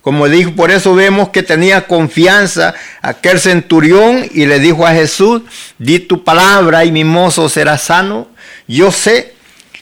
[0.09, 5.43] Como dijo, por eso vemos que tenía confianza aquel centurión y le dijo a Jesús,
[5.77, 8.27] di tu palabra y mi mozo será sano.
[8.67, 9.35] Yo sé,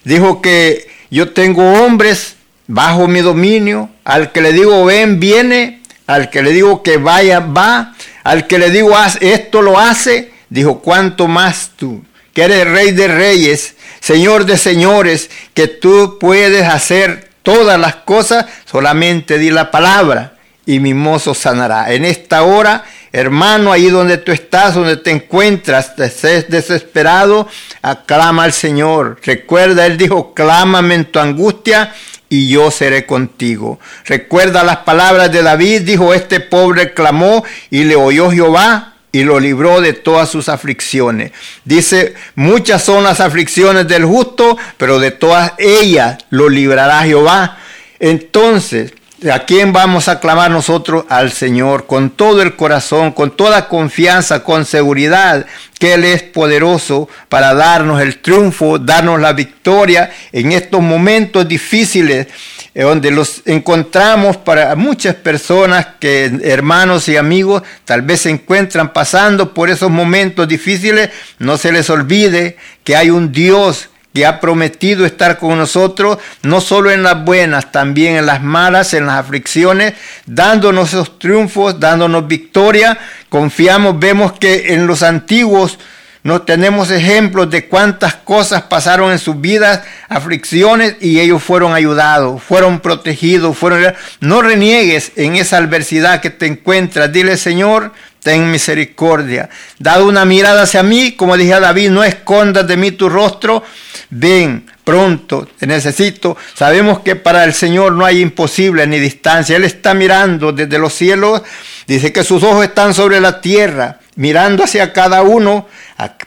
[0.03, 2.35] dijo que yo tengo hombres
[2.67, 7.39] bajo mi dominio, al que le digo ven, viene, al que le digo que vaya,
[7.39, 12.03] va, al que le digo haz esto, lo hace, dijo, ¿cuánto más tú?
[12.33, 18.45] Que eres rey de reyes, señor de señores, que tú puedes hacer todas las cosas,
[18.69, 20.33] solamente di la palabra
[20.65, 21.93] y mi mozo sanará.
[21.93, 22.83] En esta hora,
[23.13, 27.47] hermano, ahí donde tú estás, donde te encuentras, te estés desesperado,
[27.81, 29.21] aclama al Señor.
[29.23, 31.93] Recuerda, Él dijo, clámame en tu angustia
[32.27, 33.79] y yo seré contigo.
[34.03, 39.39] Recuerda las palabras de David, dijo, este pobre clamó y le oyó Jehová y lo
[39.39, 41.31] libró de todas sus aflicciones.
[41.65, 47.57] Dice, muchas son las aflicciones del justo, pero de todas ellas lo librará Jehová.
[47.99, 48.93] Entonces,
[49.31, 51.05] ¿a quién vamos a clamar nosotros?
[51.09, 55.45] Al Señor, con todo el corazón, con toda confianza, con seguridad,
[55.79, 62.27] que Él es poderoso para darnos el triunfo, darnos la victoria en estos momentos difíciles
[62.73, 68.93] eh, donde los encontramos para muchas personas que hermanos y amigos tal vez se encuentran
[68.93, 71.09] pasando por esos momentos difíciles,
[71.39, 76.59] no se les olvide que hay un Dios que ha prometido estar con nosotros, no
[76.59, 79.93] solo en las buenas, también en las malas, en las aflicciones,
[80.25, 82.97] dándonos esos triunfos, dándonos victoria.
[83.29, 85.77] Confiamos, vemos que en los antiguos
[86.23, 92.41] no tenemos ejemplos de cuántas cosas pasaron en sus vidas, aflicciones, y ellos fueron ayudados,
[92.41, 93.93] fueron protegidos, fueron...
[94.19, 97.13] No reniegues en esa adversidad que te encuentras.
[97.13, 97.93] Dile, Señor,
[98.23, 99.49] ten misericordia.
[99.79, 103.63] Dado una mirada hacia mí, como dije a David, no escondas de mí tu rostro.
[104.09, 106.37] Ven, pronto, te necesito.
[106.53, 109.57] Sabemos que para el Señor no hay imposible ni distancia.
[109.57, 111.41] Él está mirando desde los cielos.
[111.87, 115.67] Dice que sus ojos están sobre la tierra mirando hacia cada uno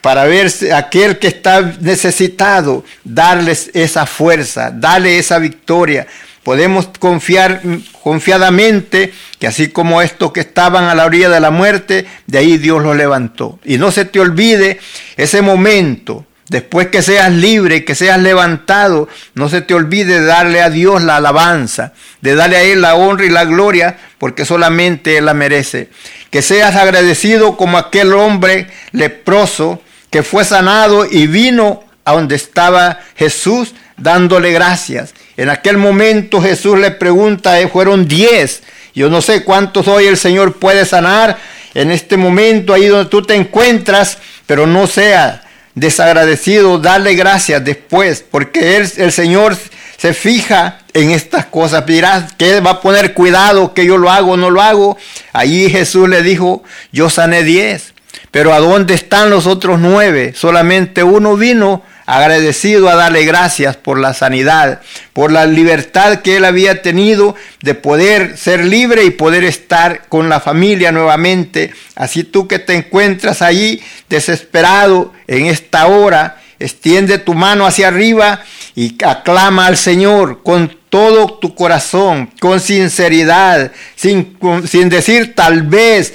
[0.01, 6.07] para ver aquel que está necesitado, darles esa fuerza, darle esa victoria.
[6.43, 7.61] Podemos confiar
[8.01, 12.57] confiadamente que así como estos que estaban a la orilla de la muerte, de ahí
[12.57, 13.59] Dios los levantó.
[13.63, 14.79] Y no se te olvide
[15.17, 20.61] ese momento Después que seas libre, que seas levantado, no se te olvide de darle
[20.61, 25.15] a Dios la alabanza, de darle a Él la honra y la gloria, porque solamente
[25.15, 25.87] Él la merece.
[26.29, 32.99] Que seas agradecido como aquel hombre leproso que fue sanado y vino a donde estaba
[33.15, 35.13] Jesús dándole gracias.
[35.37, 38.61] En aquel momento Jesús le pregunta, eh, fueron diez.
[38.93, 41.37] Yo no sé cuántos hoy el Señor puede sanar
[41.73, 45.43] en este momento ahí donde tú te encuentras, pero no sea
[45.75, 49.57] desagradecido, darle gracias después, porque él, el Señor
[49.97, 51.85] se fija en estas cosas.
[51.85, 54.97] Dirás que va a poner cuidado que yo lo hago o no lo hago.
[55.33, 57.93] Allí Jesús le dijo, yo sané diez,
[58.31, 60.33] pero ¿a dónde están los otros nueve?
[60.35, 64.81] Solamente uno vino agradecido a darle gracias por la sanidad,
[65.13, 70.29] por la libertad que él había tenido de poder ser libre y poder estar con
[70.29, 71.73] la familia nuevamente.
[71.95, 78.43] Así tú que te encuentras allí desesperado en esta hora, extiende tu mano hacia arriba
[78.75, 84.37] y aclama al Señor con todo tu corazón, con sinceridad, sin,
[84.67, 86.13] sin decir tal vez.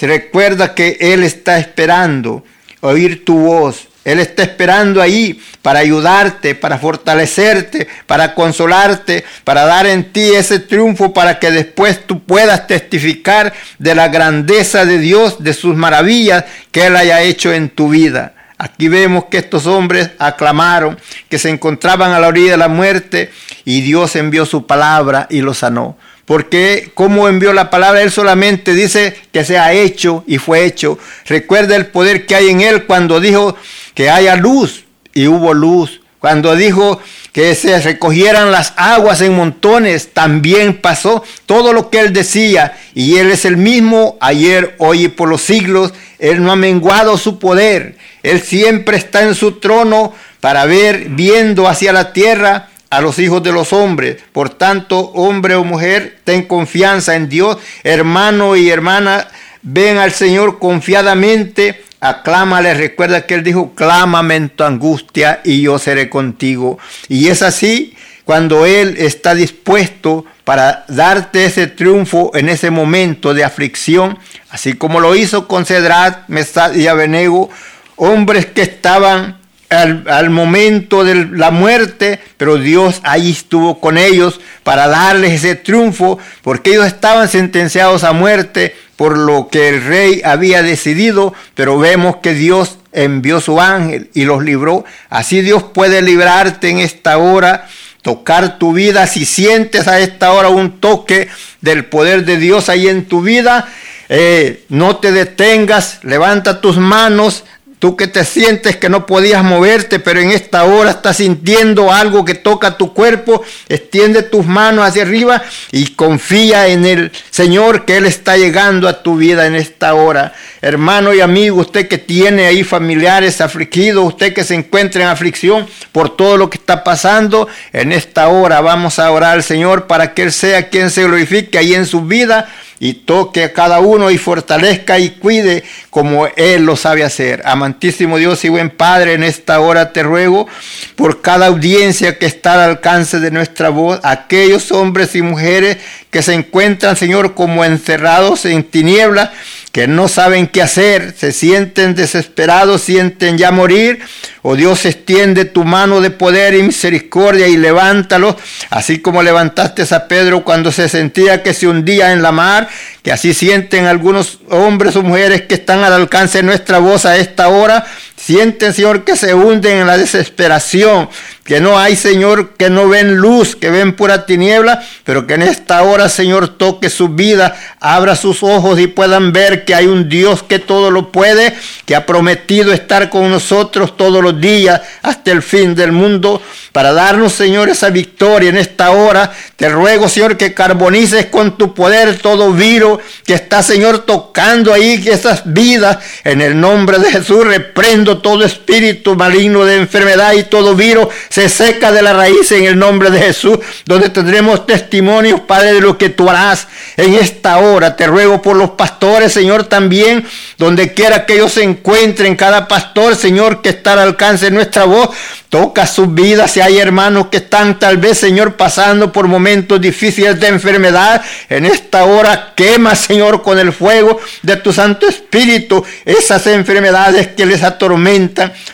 [0.00, 2.44] recuerda que Él está esperando
[2.80, 9.86] oír tu voz él está esperando ahí para ayudarte, para fortalecerte, para consolarte, para dar
[9.86, 15.42] en ti ese triunfo para que después tú puedas testificar de la grandeza de Dios,
[15.44, 18.34] de sus maravillas que Él haya hecho en tu vida.
[18.58, 20.98] Aquí vemos que estos hombres aclamaron,
[21.28, 23.30] que se encontraban a la orilla de la muerte
[23.64, 25.96] y Dios envió su palabra y los sanó.
[26.24, 30.98] Porque como envió la palabra, Él solamente dice que se ha hecho y fue hecho.
[31.26, 33.56] Recuerda el poder que hay en Él cuando dijo
[33.94, 34.84] que haya luz
[35.14, 36.00] y hubo luz.
[36.18, 37.00] Cuando dijo
[37.32, 42.78] que se recogieran las aguas en montones, también pasó todo lo que Él decía.
[42.94, 45.92] Y Él es el mismo ayer, hoy y por los siglos.
[46.20, 47.96] Él no ha menguado su poder.
[48.22, 53.42] Él siempre está en su trono para ver, viendo hacia la tierra a los hijos
[53.42, 54.18] de los hombres.
[54.32, 57.56] Por tanto, hombre o mujer, ten confianza en Dios.
[57.82, 59.28] Hermano y hermana,
[59.62, 62.74] ven al Señor confiadamente, aclámale.
[62.74, 66.78] Recuerda que Él dijo, clámame en tu angustia y yo seré contigo.
[67.08, 67.94] Y es así
[68.24, 74.18] cuando Él está dispuesto para darte ese triunfo en ese momento de aflicción,
[74.50, 77.48] así como lo hizo con Cedrat, Mesad y Abenego,
[77.96, 79.38] hombres que estaban
[79.72, 86.18] al, momento de la muerte, pero Dios ahí estuvo con ellos para darles ese triunfo,
[86.42, 92.16] porque ellos estaban sentenciados a muerte por lo que el rey había decidido, pero vemos
[92.16, 94.84] que Dios envió su ángel y los libró.
[95.08, 97.66] Así Dios puede librarte en esta hora
[98.02, 99.06] tocar tu vida.
[99.06, 101.28] Si sientes a esta hora un toque
[101.60, 103.68] del poder de Dios ahí en tu vida,
[104.08, 107.44] eh, no te detengas, levanta tus manos,
[107.82, 112.24] Tú que te sientes que no podías moverte, pero en esta hora estás sintiendo algo
[112.24, 117.96] que toca tu cuerpo, extiende tus manos hacia arriba y confía en el Señor que
[117.96, 120.32] Él está llegando a tu vida en esta hora.
[120.60, 125.66] Hermano y amigo, usted que tiene ahí familiares afligidos, usted que se encuentra en aflicción
[125.90, 130.14] por todo lo que está pasando, en esta hora vamos a orar al Señor para
[130.14, 132.48] que Él sea quien se glorifique ahí en su vida
[132.84, 137.40] y toque a cada uno y fortalezca y cuide como Él lo sabe hacer.
[137.44, 140.48] Amantísimo Dios y buen Padre, en esta hora te ruego
[140.96, 145.76] por cada audiencia que está al alcance de nuestra voz, aquellos hombres y mujeres
[146.10, 149.30] que se encuentran, Señor, como encerrados en tinieblas,
[149.72, 154.00] que no saben qué hacer, se sienten desesperados, sienten ya morir.
[154.42, 158.36] Oh Dios, extiende tu mano de poder y misericordia y levántalos,
[158.68, 162.68] así como levantaste a Pedro cuando se sentía que se hundía en la mar,
[163.02, 167.16] que así sienten algunos hombres o mujeres que están al alcance de nuestra voz a
[167.16, 167.86] esta hora,
[168.24, 171.08] sienten, Señor, que se hunden en la desesperación,
[171.44, 175.42] que no hay, Señor, que no ven luz, que ven pura tiniebla, pero que en
[175.42, 180.08] esta hora, Señor, toque su vida, abra sus ojos y puedan ver que hay un
[180.08, 181.52] Dios que todo lo puede,
[181.84, 186.92] que ha prometido estar con nosotros todos los días hasta el fin del mundo, para
[186.92, 189.32] darnos, Señor, esa victoria en esta hora.
[189.56, 195.02] Te ruego, Señor, que carbonices con tu poder todo virus que está, Señor, tocando ahí
[195.06, 195.98] esas vidas.
[196.24, 201.48] En el nombre de Jesús, reprendo todo espíritu maligno de enfermedad y todo virus se
[201.48, 205.98] seca de la raíz en el nombre de Jesús, donde tendremos testimonios, Padre, de lo
[205.98, 207.96] que tú harás en esta hora.
[207.96, 210.24] Te ruego por los pastores, Señor, también,
[210.58, 214.84] donde quiera que ellos se encuentren, cada pastor, Señor, que está al alcance de nuestra
[214.84, 215.10] voz,
[215.48, 216.50] toca sus vidas.
[216.50, 221.66] Si hay hermanos que están tal vez, Señor, pasando por momentos difíciles de enfermedad, en
[221.66, 227.62] esta hora quema, Señor, con el fuego de tu Santo Espíritu esas enfermedades que les
[227.62, 228.01] atormentan.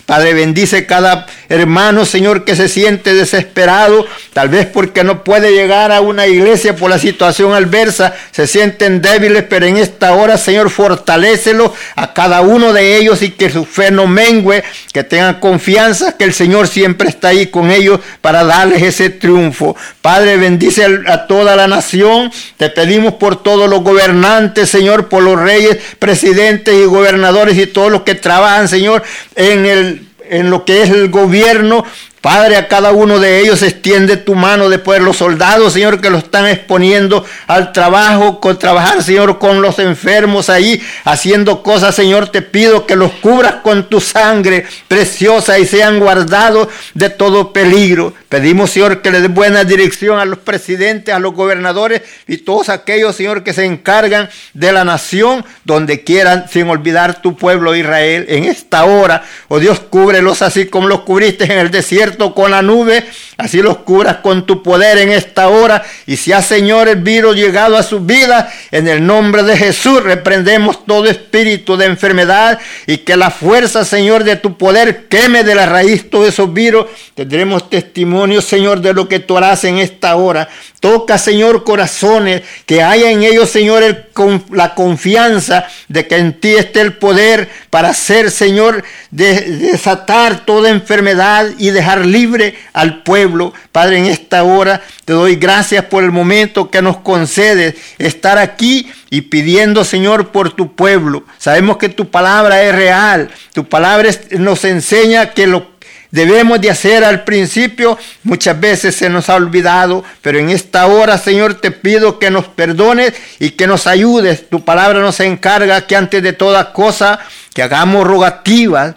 [0.06, 5.92] Padre, bendice cada hermano, Señor, que se siente desesperado, tal vez porque no puede llegar
[5.92, 10.70] a una iglesia por la situación adversa, se sienten débiles, pero en esta hora, Señor,
[10.70, 16.16] fortalecelo a cada uno de ellos y que su fe no mengue, que tengan confianza
[16.16, 19.76] que el Señor siempre está ahí con ellos para darles ese triunfo.
[20.02, 25.38] Padre, bendice a toda la nación, te pedimos por todos los gobernantes, Señor, por los
[25.38, 29.02] reyes, presidentes y gobernadores y todos los que trabajan, Señor,
[29.34, 31.84] en el en lo que es el gobierno,
[32.20, 35.02] Padre, a cada uno de ellos extiende tu mano de poder.
[35.02, 40.50] Los soldados, Señor, que lo están exponiendo al trabajo, con trabajar, Señor, con los enfermos
[40.50, 46.00] ahí, haciendo cosas, Señor, te pido que los cubras con tu sangre preciosa y sean
[46.00, 48.14] guardados de todo peligro.
[48.28, 52.68] Pedimos, Señor, que le dé buena dirección a los presidentes, a los gobernadores y todos
[52.68, 58.26] aquellos, Señor, que se encargan de la nación, donde quieran, sin olvidar tu pueblo Israel,
[58.28, 59.22] en esta hora.
[59.46, 63.04] Oh Dios, cúbrelos así como los cubriste en el desierto con la nube,
[63.36, 65.84] así los curas con tu poder en esta hora.
[66.06, 70.02] Y si ha, Señor, el virus llegado a su vida, en el nombre de Jesús
[70.02, 75.54] reprendemos todo espíritu de enfermedad y que la fuerza, Señor, de tu poder queme de
[75.54, 76.86] la raíz todos esos virus.
[77.14, 80.48] Tendremos testimonio, Señor, de lo que tú harás en esta hora.
[80.80, 84.06] Toca, Señor, corazones, que haya en ellos, Señor,
[84.52, 90.70] la confianza de que en ti esté el poder para hacer, Señor, de, desatar toda
[90.70, 93.53] enfermedad y dejar libre al pueblo.
[93.72, 98.90] Padre, en esta hora te doy gracias por el momento que nos concedes estar aquí
[99.11, 101.24] y pidiendo, Señor, por tu pueblo.
[101.38, 103.30] Sabemos que tu palabra es real.
[103.53, 105.78] Tu palabra nos enseña que lo
[106.11, 111.18] debemos de hacer al principio, muchas veces se nos ha olvidado, pero en esta hora,
[111.18, 114.49] Señor, te pido que nos perdones y que nos ayudes.
[114.49, 117.20] Tu palabra nos encarga que antes de toda cosa,
[117.53, 118.94] que hagamos rogativas,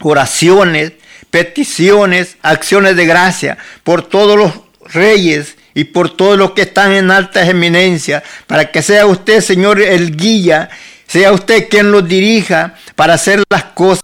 [0.00, 0.92] oraciones,
[1.30, 4.52] peticiones, acciones de gracia por todos los
[4.92, 9.80] reyes y por todos los que están en alta eminencia, para que sea usted, Señor,
[9.80, 10.70] el guía,
[11.06, 14.02] sea usted quien los dirija para hacer las cosas.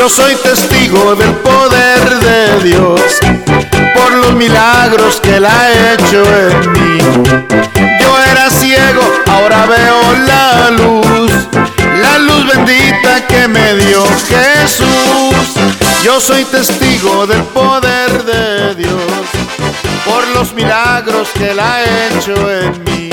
[0.00, 3.02] Yo soy testigo del poder de Dios
[3.94, 6.98] por los milagros que Él ha hecho en mí.
[8.00, 11.30] Yo era ciego, ahora veo la luz,
[12.00, 15.36] la luz bendita que me dio Jesús.
[16.02, 19.12] Yo soy testigo del poder de Dios
[20.06, 23.10] por los milagros que Él ha hecho en mí.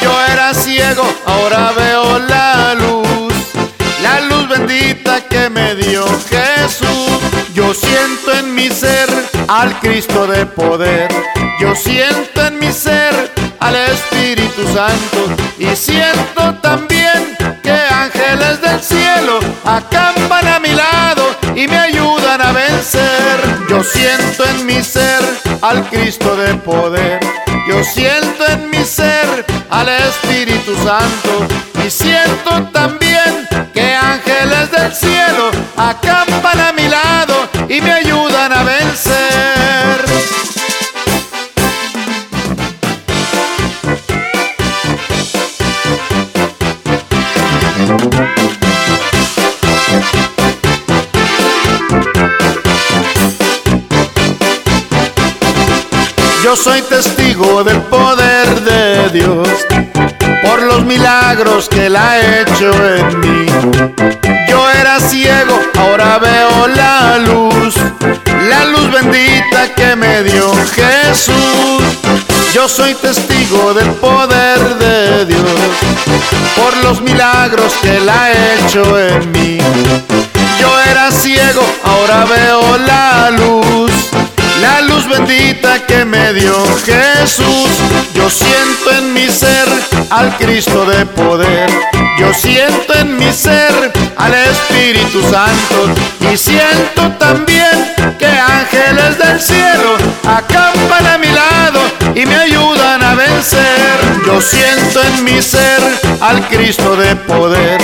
[0.00, 3.34] Yo era ciego, ahora veo la luz,
[4.04, 5.69] la luz bendita que me
[6.70, 7.18] Jesús.
[7.52, 9.08] Yo siento en mi ser
[9.48, 11.08] al Cristo de poder,
[11.60, 13.12] yo siento en mi ser
[13.58, 21.66] al Espíritu Santo y siento también que ángeles del cielo acampan a mi lado y
[21.66, 23.40] me ayudan a vencer.
[23.68, 25.22] Yo siento en mi ser
[25.62, 27.20] al Cristo de poder.
[27.68, 31.48] Yo siento en mi ser al Espíritu Santo
[31.84, 33.09] y siento también
[34.40, 39.20] ángeles del cielo acampan a mi lado y me ayudan a vencer.
[56.42, 59.48] Yo soy testigo del poder de Dios
[60.42, 64.09] por los milagros que Él ha hecho en mí.
[65.08, 67.74] Ciego, ahora veo la luz,
[68.48, 71.82] la luz bendita que me dio Jesús.
[72.52, 75.42] Yo soy testigo del poder de Dios
[76.56, 79.58] por los milagros que Él ha hecho en mí.
[80.60, 83.92] Yo era ciego, ahora veo la luz
[84.60, 87.70] la luz bendita que me dio Jesús.
[88.14, 89.66] Yo siento en mi ser
[90.10, 91.70] al Cristo de poder.
[92.18, 95.94] Yo siento en mi ser al Espíritu Santo.
[96.32, 101.80] Y siento también que ángeles del cielo acampan a mi lado
[102.14, 104.22] y me ayudan a vencer.
[104.26, 105.80] Yo siento en mi ser
[106.20, 107.80] al Cristo de poder.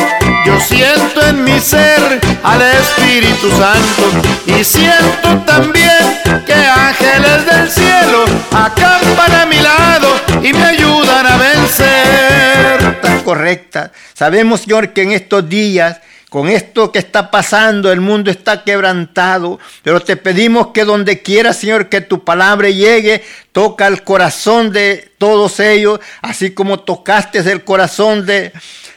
[0.47, 8.25] Yo siento en mi ser al Espíritu Santo y siento también que ángeles del cielo
[8.53, 10.09] acampan a mi lado
[10.45, 13.01] y me ayudan a vencer.
[13.25, 13.91] Correcta.
[14.15, 19.59] Sabemos, Señor, que en estos días con esto que está pasando, el mundo está quebrantado,
[19.83, 25.13] pero te pedimos que donde quiera, Señor, que tu palabra llegue, toca el corazón de
[25.19, 28.53] todos ellos, así como tocaste el corazón de,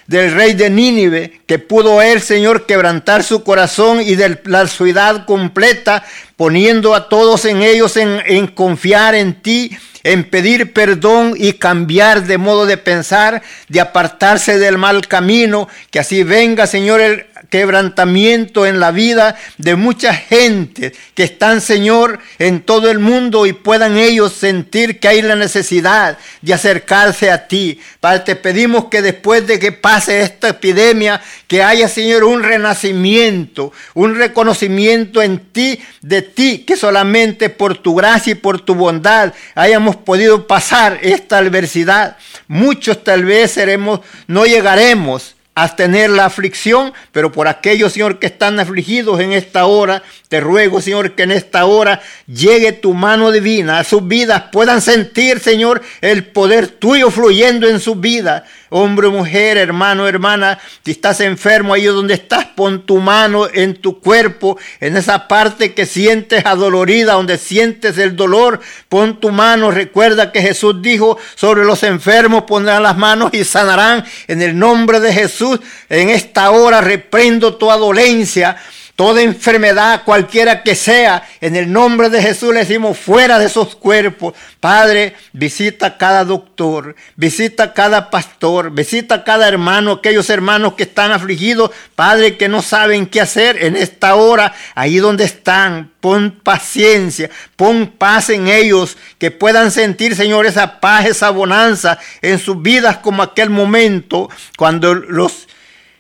[0.10, 5.28] del rey de Nínive, que pudo él, Señor, quebrantar su corazón y de la ciudad
[5.28, 6.04] completa,
[6.36, 12.24] poniendo a todos en ellos en, en confiar en ti en pedir perdón y cambiar
[12.24, 18.66] de modo de pensar, de apartarse del mal camino, que así venga, Señor, el quebrantamiento
[18.66, 23.98] en la vida de mucha gente que están, Señor, en todo el mundo y puedan
[23.98, 27.80] ellos sentir que hay la necesidad de acercarse a ti.
[28.00, 33.74] Padre, te pedimos que después de que pase esta epidemia, que haya, Señor, un renacimiento,
[33.94, 39.34] un reconocimiento en ti, de ti, que solamente por tu gracia y por tu bondad
[39.56, 42.18] hayamos podido pasar esta adversidad.
[42.48, 48.28] Muchos tal vez seremos, no llegaremos a tener la aflicción, pero por aquellos, Señor, que
[48.28, 53.32] están afligidos en esta hora, te ruego, Señor, que en esta hora llegue tu mano
[53.32, 58.44] divina a sus vidas, puedan sentir, Señor, el poder tuyo fluyendo en sus vidas.
[58.70, 64.00] Hombre, mujer, hermano, hermana, si estás enfermo ahí donde estás, pon tu mano en tu
[64.00, 69.72] cuerpo, en esa parte que sientes adolorida, donde sientes el dolor, pon tu mano.
[69.72, 75.00] Recuerda que Jesús dijo, sobre los enfermos pondrán las manos y sanarán en el nombre
[75.00, 75.60] de Jesús.
[75.90, 78.58] En esta hora reprendo toda dolencia
[79.00, 83.78] Toda enfermedad, cualquiera que sea, en el nombre de Jesús le decimos fuera de esos
[83.78, 84.34] cuerpos.
[84.60, 91.72] Padre, visita cada doctor, visita cada pastor, visita cada hermano, aquellos hermanos que están afligidos,
[91.96, 95.94] Padre, que no saben qué hacer en esta hora, ahí donde están.
[96.02, 102.38] Pon paciencia, pon paz en ellos, que puedan sentir, Señor, esa paz, esa bonanza en
[102.38, 105.48] sus vidas como aquel momento cuando los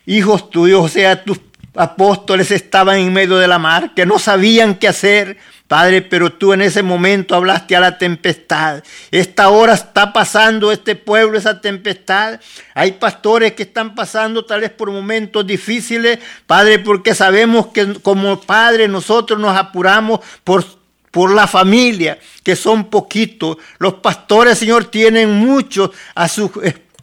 [0.05, 1.39] hijos tuyos, o sea, tus
[1.79, 5.37] apóstoles estaban en medio de la mar, que no sabían qué hacer.
[5.69, 8.83] Padre, pero tú en ese momento hablaste a la tempestad.
[9.11, 12.39] Esta hora está pasando este pueblo esa tempestad.
[12.73, 18.41] Hay pastores que están pasando tal vez por momentos difíciles, Padre, porque sabemos que como
[18.41, 20.65] Padre nosotros nos apuramos por
[21.11, 23.57] por la familia, que son poquitos.
[23.79, 26.51] Los pastores, Señor, tienen muchos a su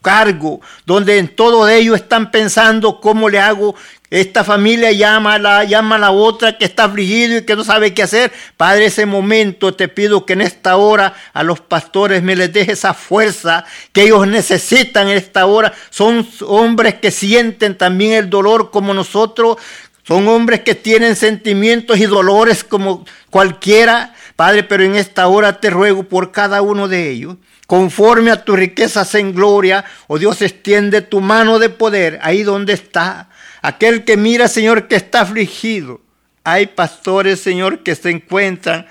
[0.07, 3.75] cargo, donde en todo ello están pensando cómo le hago
[4.09, 7.93] Esta familia llama a, la, llama la otra que está afligido y que no sabe
[7.93, 8.33] qué hacer.
[8.57, 12.73] Padre, ese momento te pido que en esta hora a los pastores me les deje
[12.73, 15.73] esa fuerza que ellos necesitan en esta hora.
[15.91, 19.57] Son hombres que sienten también el dolor como nosotros.
[20.05, 24.15] Son hombres que tienen sentimientos y dolores como cualquiera.
[24.37, 27.37] Padre, pero en esta hora te ruego por cada uno de ellos
[27.67, 32.73] conforme a tus riquezas en gloria, oh Dios, extiende tu mano de poder ahí donde
[32.73, 33.29] está.
[33.63, 36.01] Aquel que mira, Señor, que está afligido.
[36.45, 38.87] Hay pastores, Señor, que se encuentran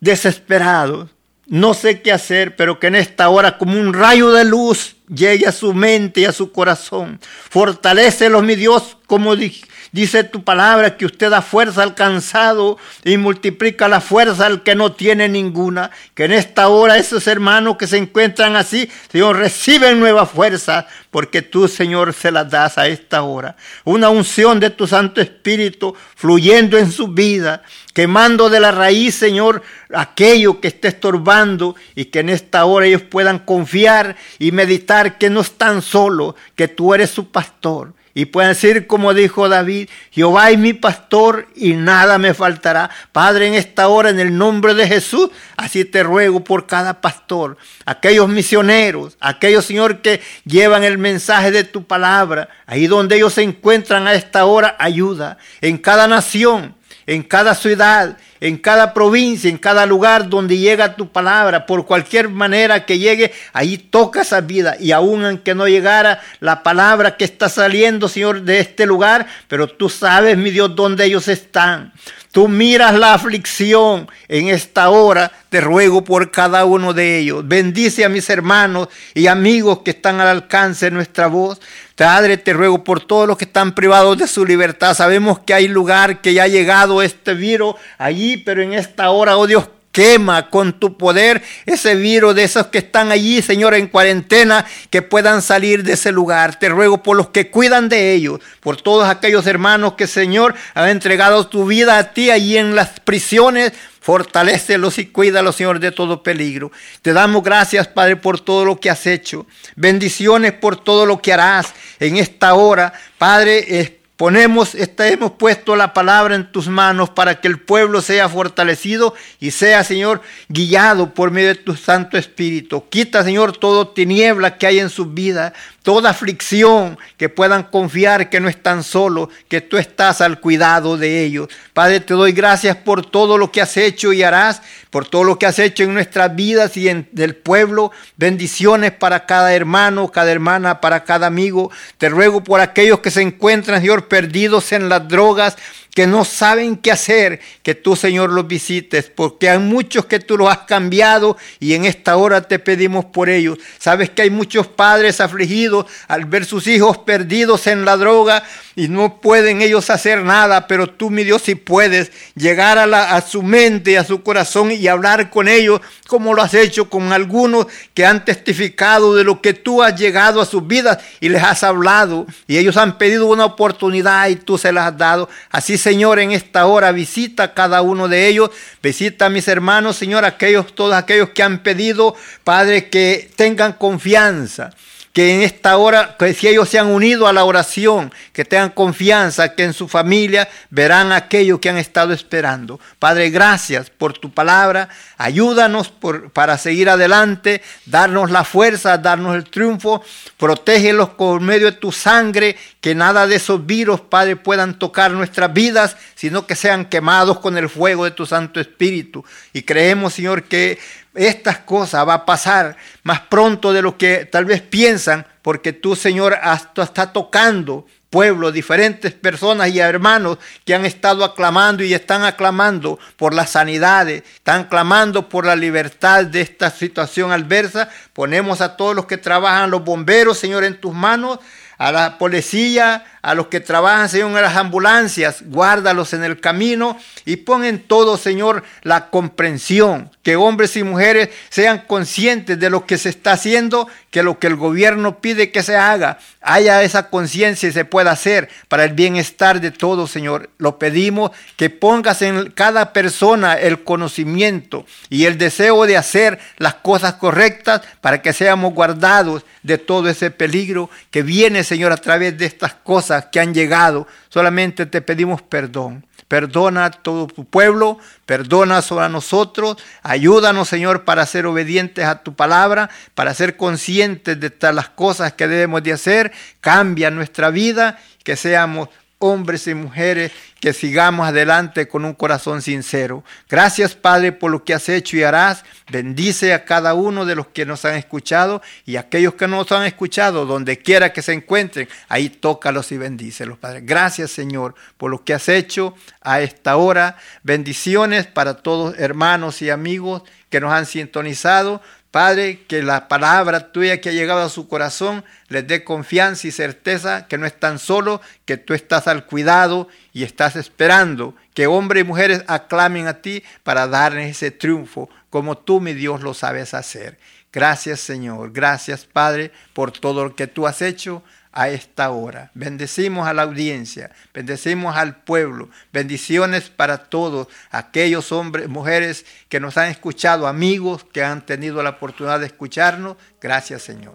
[0.00, 1.10] desesperados.
[1.46, 5.46] No sé qué hacer, pero que en esta hora como un rayo de luz llegue
[5.46, 7.20] a su mente y a su corazón.
[7.48, 13.16] Fortalécelos, mi Dios, como dije Dice tu palabra que usted da fuerza al cansado y
[13.16, 15.90] multiplica la fuerza al que no tiene ninguna.
[16.14, 21.40] Que en esta hora esos hermanos que se encuentran así, Señor, reciben nueva fuerza porque
[21.40, 23.56] tú, Señor, se las das a esta hora.
[23.84, 27.62] Una unción de tu Santo Espíritu fluyendo en su vida,
[27.94, 29.62] quemando de la raíz, Señor,
[29.94, 35.30] aquello que esté estorbando y que en esta hora ellos puedan confiar y meditar que
[35.30, 40.50] no están solos, que tú eres su pastor y pueden decir como dijo David, Jehová
[40.50, 42.90] es mi pastor y nada me faltará.
[43.12, 47.58] Padre, en esta hora, en el nombre de Jesús, así te ruego por cada pastor,
[47.84, 53.42] aquellos misioneros, aquellos, Señor, que llevan el mensaje de tu palabra, ahí donde ellos se
[53.42, 55.38] encuentran a esta hora, ayuda.
[55.60, 56.74] En cada nación,
[57.06, 62.28] en cada ciudad, en cada provincia, en cada lugar donde llega tu palabra, por cualquier
[62.28, 64.76] manera que llegue, ahí toca esa vida.
[64.78, 69.66] Y aun aunque no llegara la palabra que está saliendo, Señor, de este lugar, pero
[69.66, 71.92] tú sabes, mi Dios, dónde ellos están.
[72.30, 77.48] Tú miras la aflicción en esta hora, te ruego por cada uno de ellos.
[77.48, 81.58] Bendice a mis hermanos y amigos que están al alcance de nuestra voz.
[81.96, 84.94] Padre, te ruego por todos los que están privados de su libertad.
[84.94, 89.36] Sabemos que hay lugar que ya ha llegado este virus allí, pero en esta hora,
[89.36, 89.68] oh Dios,
[89.98, 95.02] quema con tu poder ese virus de esos que están allí, Señor, en cuarentena, que
[95.02, 96.58] puedan salir de ese lugar.
[96.58, 100.88] Te ruego por los que cuidan de ellos, por todos aquellos hermanos que, Señor, han
[100.88, 103.72] entregado tu vida a ti allí en las prisiones.
[104.00, 106.70] Fortalécelos y cuídalos, Señor, de todo peligro.
[107.02, 109.46] Te damos gracias, Padre, por todo lo que has hecho.
[109.74, 112.92] Bendiciones por todo lo que harás en esta hora.
[113.18, 119.14] Padre, Ponemos, hemos puesto la palabra en tus manos para que el pueblo sea fortalecido
[119.38, 122.82] y sea, Señor, guiado por medio de tu Santo Espíritu.
[122.88, 125.52] Quita, Señor, todo tiniebla que hay en su vida,
[125.84, 131.24] toda aflicción, que puedan confiar que no están solos, que tú estás al cuidado de
[131.24, 131.48] ellos.
[131.72, 135.38] Padre, te doy gracias por todo lo que has hecho y harás, por todo lo
[135.38, 137.92] que has hecho en nuestras vidas y en el pueblo.
[138.16, 141.70] Bendiciones para cada hermano, cada hermana, para cada amigo.
[141.98, 145.56] Te ruego por aquellos que se encuentran, Señor, perdidos en las drogas,
[145.98, 150.38] que no saben qué hacer, que tú, Señor, los visites, porque hay muchos que tú
[150.38, 153.58] los has cambiado y en esta hora te pedimos por ellos.
[153.80, 158.44] Sabes que hay muchos padres afligidos al ver sus hijos perdidos en la droga
[158.76, 163.16] y no pueden ellos hacer nada, pero tú, mi Dios, si puedes llegar a, la,
[163.16, 167.12] a su mente, a su corazón y hablar con ellos, como lo has hecho con
[167.12, 171.42] algunos que han testificado de lo que tú has llegado a sus vidas y les
[171.42, 175.28] has hablado y ellos han pedido una oportunidad y tú se las has dado.
[175.50, 178.50] Así Señor, en esta hora visita a cada uno de ellos,
[178.82, 182.14] visita a mis hermanos, Señor, aquellos, todos aquellos que han pedido,
[182.44, 184.74] Padre, que tengan confianza
[185.18, 188.70] que en esta hora, que si ellos se han unido a la oración, que tengan
[188.70, 192.78] confianza, que en su familia verán aquello que han estado esperando.
[193.00, 194.88] Padre, gracias por tu palabra.
[195.16, 200.04] Ayúdanos por, para seguir adelante, darnos la fuerza, darnos el triunfo.
[200.36, 205.52] Protégelos por medio de tu sangre, que nada de esos virus, Padre, puedan tocar nuestras
[205.52, 209.24] vidas, sino que sean quemados con el fuego de tu Santo Espíritu.
[209.52, 210.76] Y creemos, Señor, que
[211.14, 215.94] estas cosas va a pasar más pronto de lo que tal vez piensan, porque tú,
[215.94, 222.24] Señor, hasta está tocando pueblos, diferentes personas y hermanos que han estado aclamando y están
[222.24, 227.90] aclamando por las sanidades, están clamando por la libertad de esta situación adversa.
[228.12, 231.38] Ponemos a todos los que trabajan, los bomberos, Señor, en tus manos
[231.78, 236.98] a la policía, a los que trabajan, Señor, en las ambulancias, guárdalos en el camino
[237.24, 242.84] y pon en todo, Señor, la comprensión, que hombres y mujeres sean conscientes de lo
[242.84, 247.08] que se está haciendo, que lo que el gobierno pide que se haga, haya esa
[247.10, 250.50] conciencia y se pueda hacer para el bienestar de todos, Señor.
[250.58, 256.74] Lo pedimos que pongas en cada persona el conocimiento y el deseo de hacer las
[256.74, 262.38] cosas correctas para que seamos guardados de todo ese peligro que viene, Señor, a través
[262.38, 264.06] de estas cosas que han llegado.
[264.28, 266.04] Solamente te pedimos perdón.
[266.28, 272.34] Perdona a todo tu pueblo, perdona sobre nosotros, ayúdanos Señor para ser obedientes a tu
[272.34, 277.98] palabra, para ser conscientes de todas las cosas que debemos de hacer, cambia nuestra vida,
[278.24, 283.24] que seamos hombres y mujeres que sigamos adelante con un corazón sincero.
[283.48, 285.64] Gracias Padre por lo que has hecho y harás.
[285.90, 289.72] Bendice a cada uno de los que nos han escuchado y aquellos que no nos
[289.72, 293.80] han escuchado, donde quiera que se encuentren, ahí tócalos y bendícelos, Padre.
[293.82, 297.16] Gracias Señor por lo que has hecho a esta hora.
[297.42, 301.82] Bendiciones para todos hermanos y amigos que nos han sintonizado.
[302.10, 306.52] Padre, que la palabra tuya que ha llegado a su corazón les dé confianza y
[306.52, 312.04] certeza que no están solos, que tú estás al cuidado y estás esperando que hombres
[312.04, 316.72] y mujeres aclamen a ti para darles ese triunfo, como tú, mi Dios, lo sabes
[316.72, 317.18] hacer.
[317.52, 318.52] Gracias, Señor.
[318.52, 321.22] Gracias, Padre, por todo lo que tú has hecho
[321.58, 322.52] a esta hora.
[322.54, 329.76] Bendecimos a la audiencia, bendecimos al pueblo, bendiciones para todos aquellos hombres, mujeres que nos
[329.76, 333.16] han escuchado, amigos que han tenido la oportunidad de escucharnos.
[333.40, 334.14] Gracias Señor.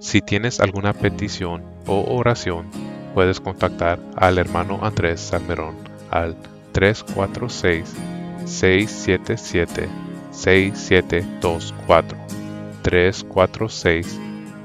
[0.00, 2.70] Si tienes alguna petición o oración,
[3.14, 5.76] puedes contactar al hermano Andrés Salmerón
[6.10, 6.36] al
[6.72, 7.88] 346
[8.44, 9.88] 677
[10.30, 12.18] 6724
[12.82, 14.27] 346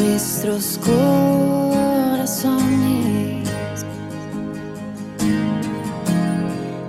[0.00, 2.30] nuestros corazones.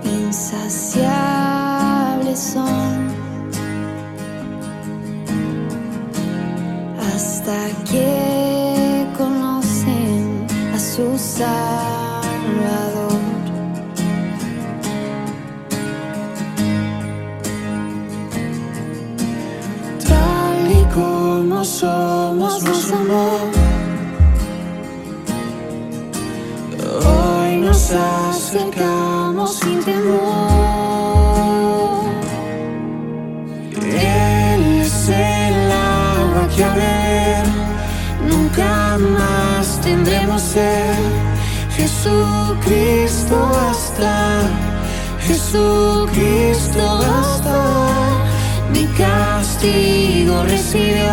[0.04, 1.12] Insaciables
[2.38, 3.12] son.
[7.14, 7.58] Hasta
[7.90, 13.12] que conocen a su Salvador.
[20.08, 21.64] Tal y como
[27.04, 30.22] Hoy nos acercamos sin temor.
[33.76, 37.44] Él es el agua que a ver
[38.26, 40.96] nunca más tendremos ser.
[41.76, 44.40] Jesucristo basta,
[45.20, 47.58] Jesucristo basta.
[48.72, 51.12] Mi castigo recibió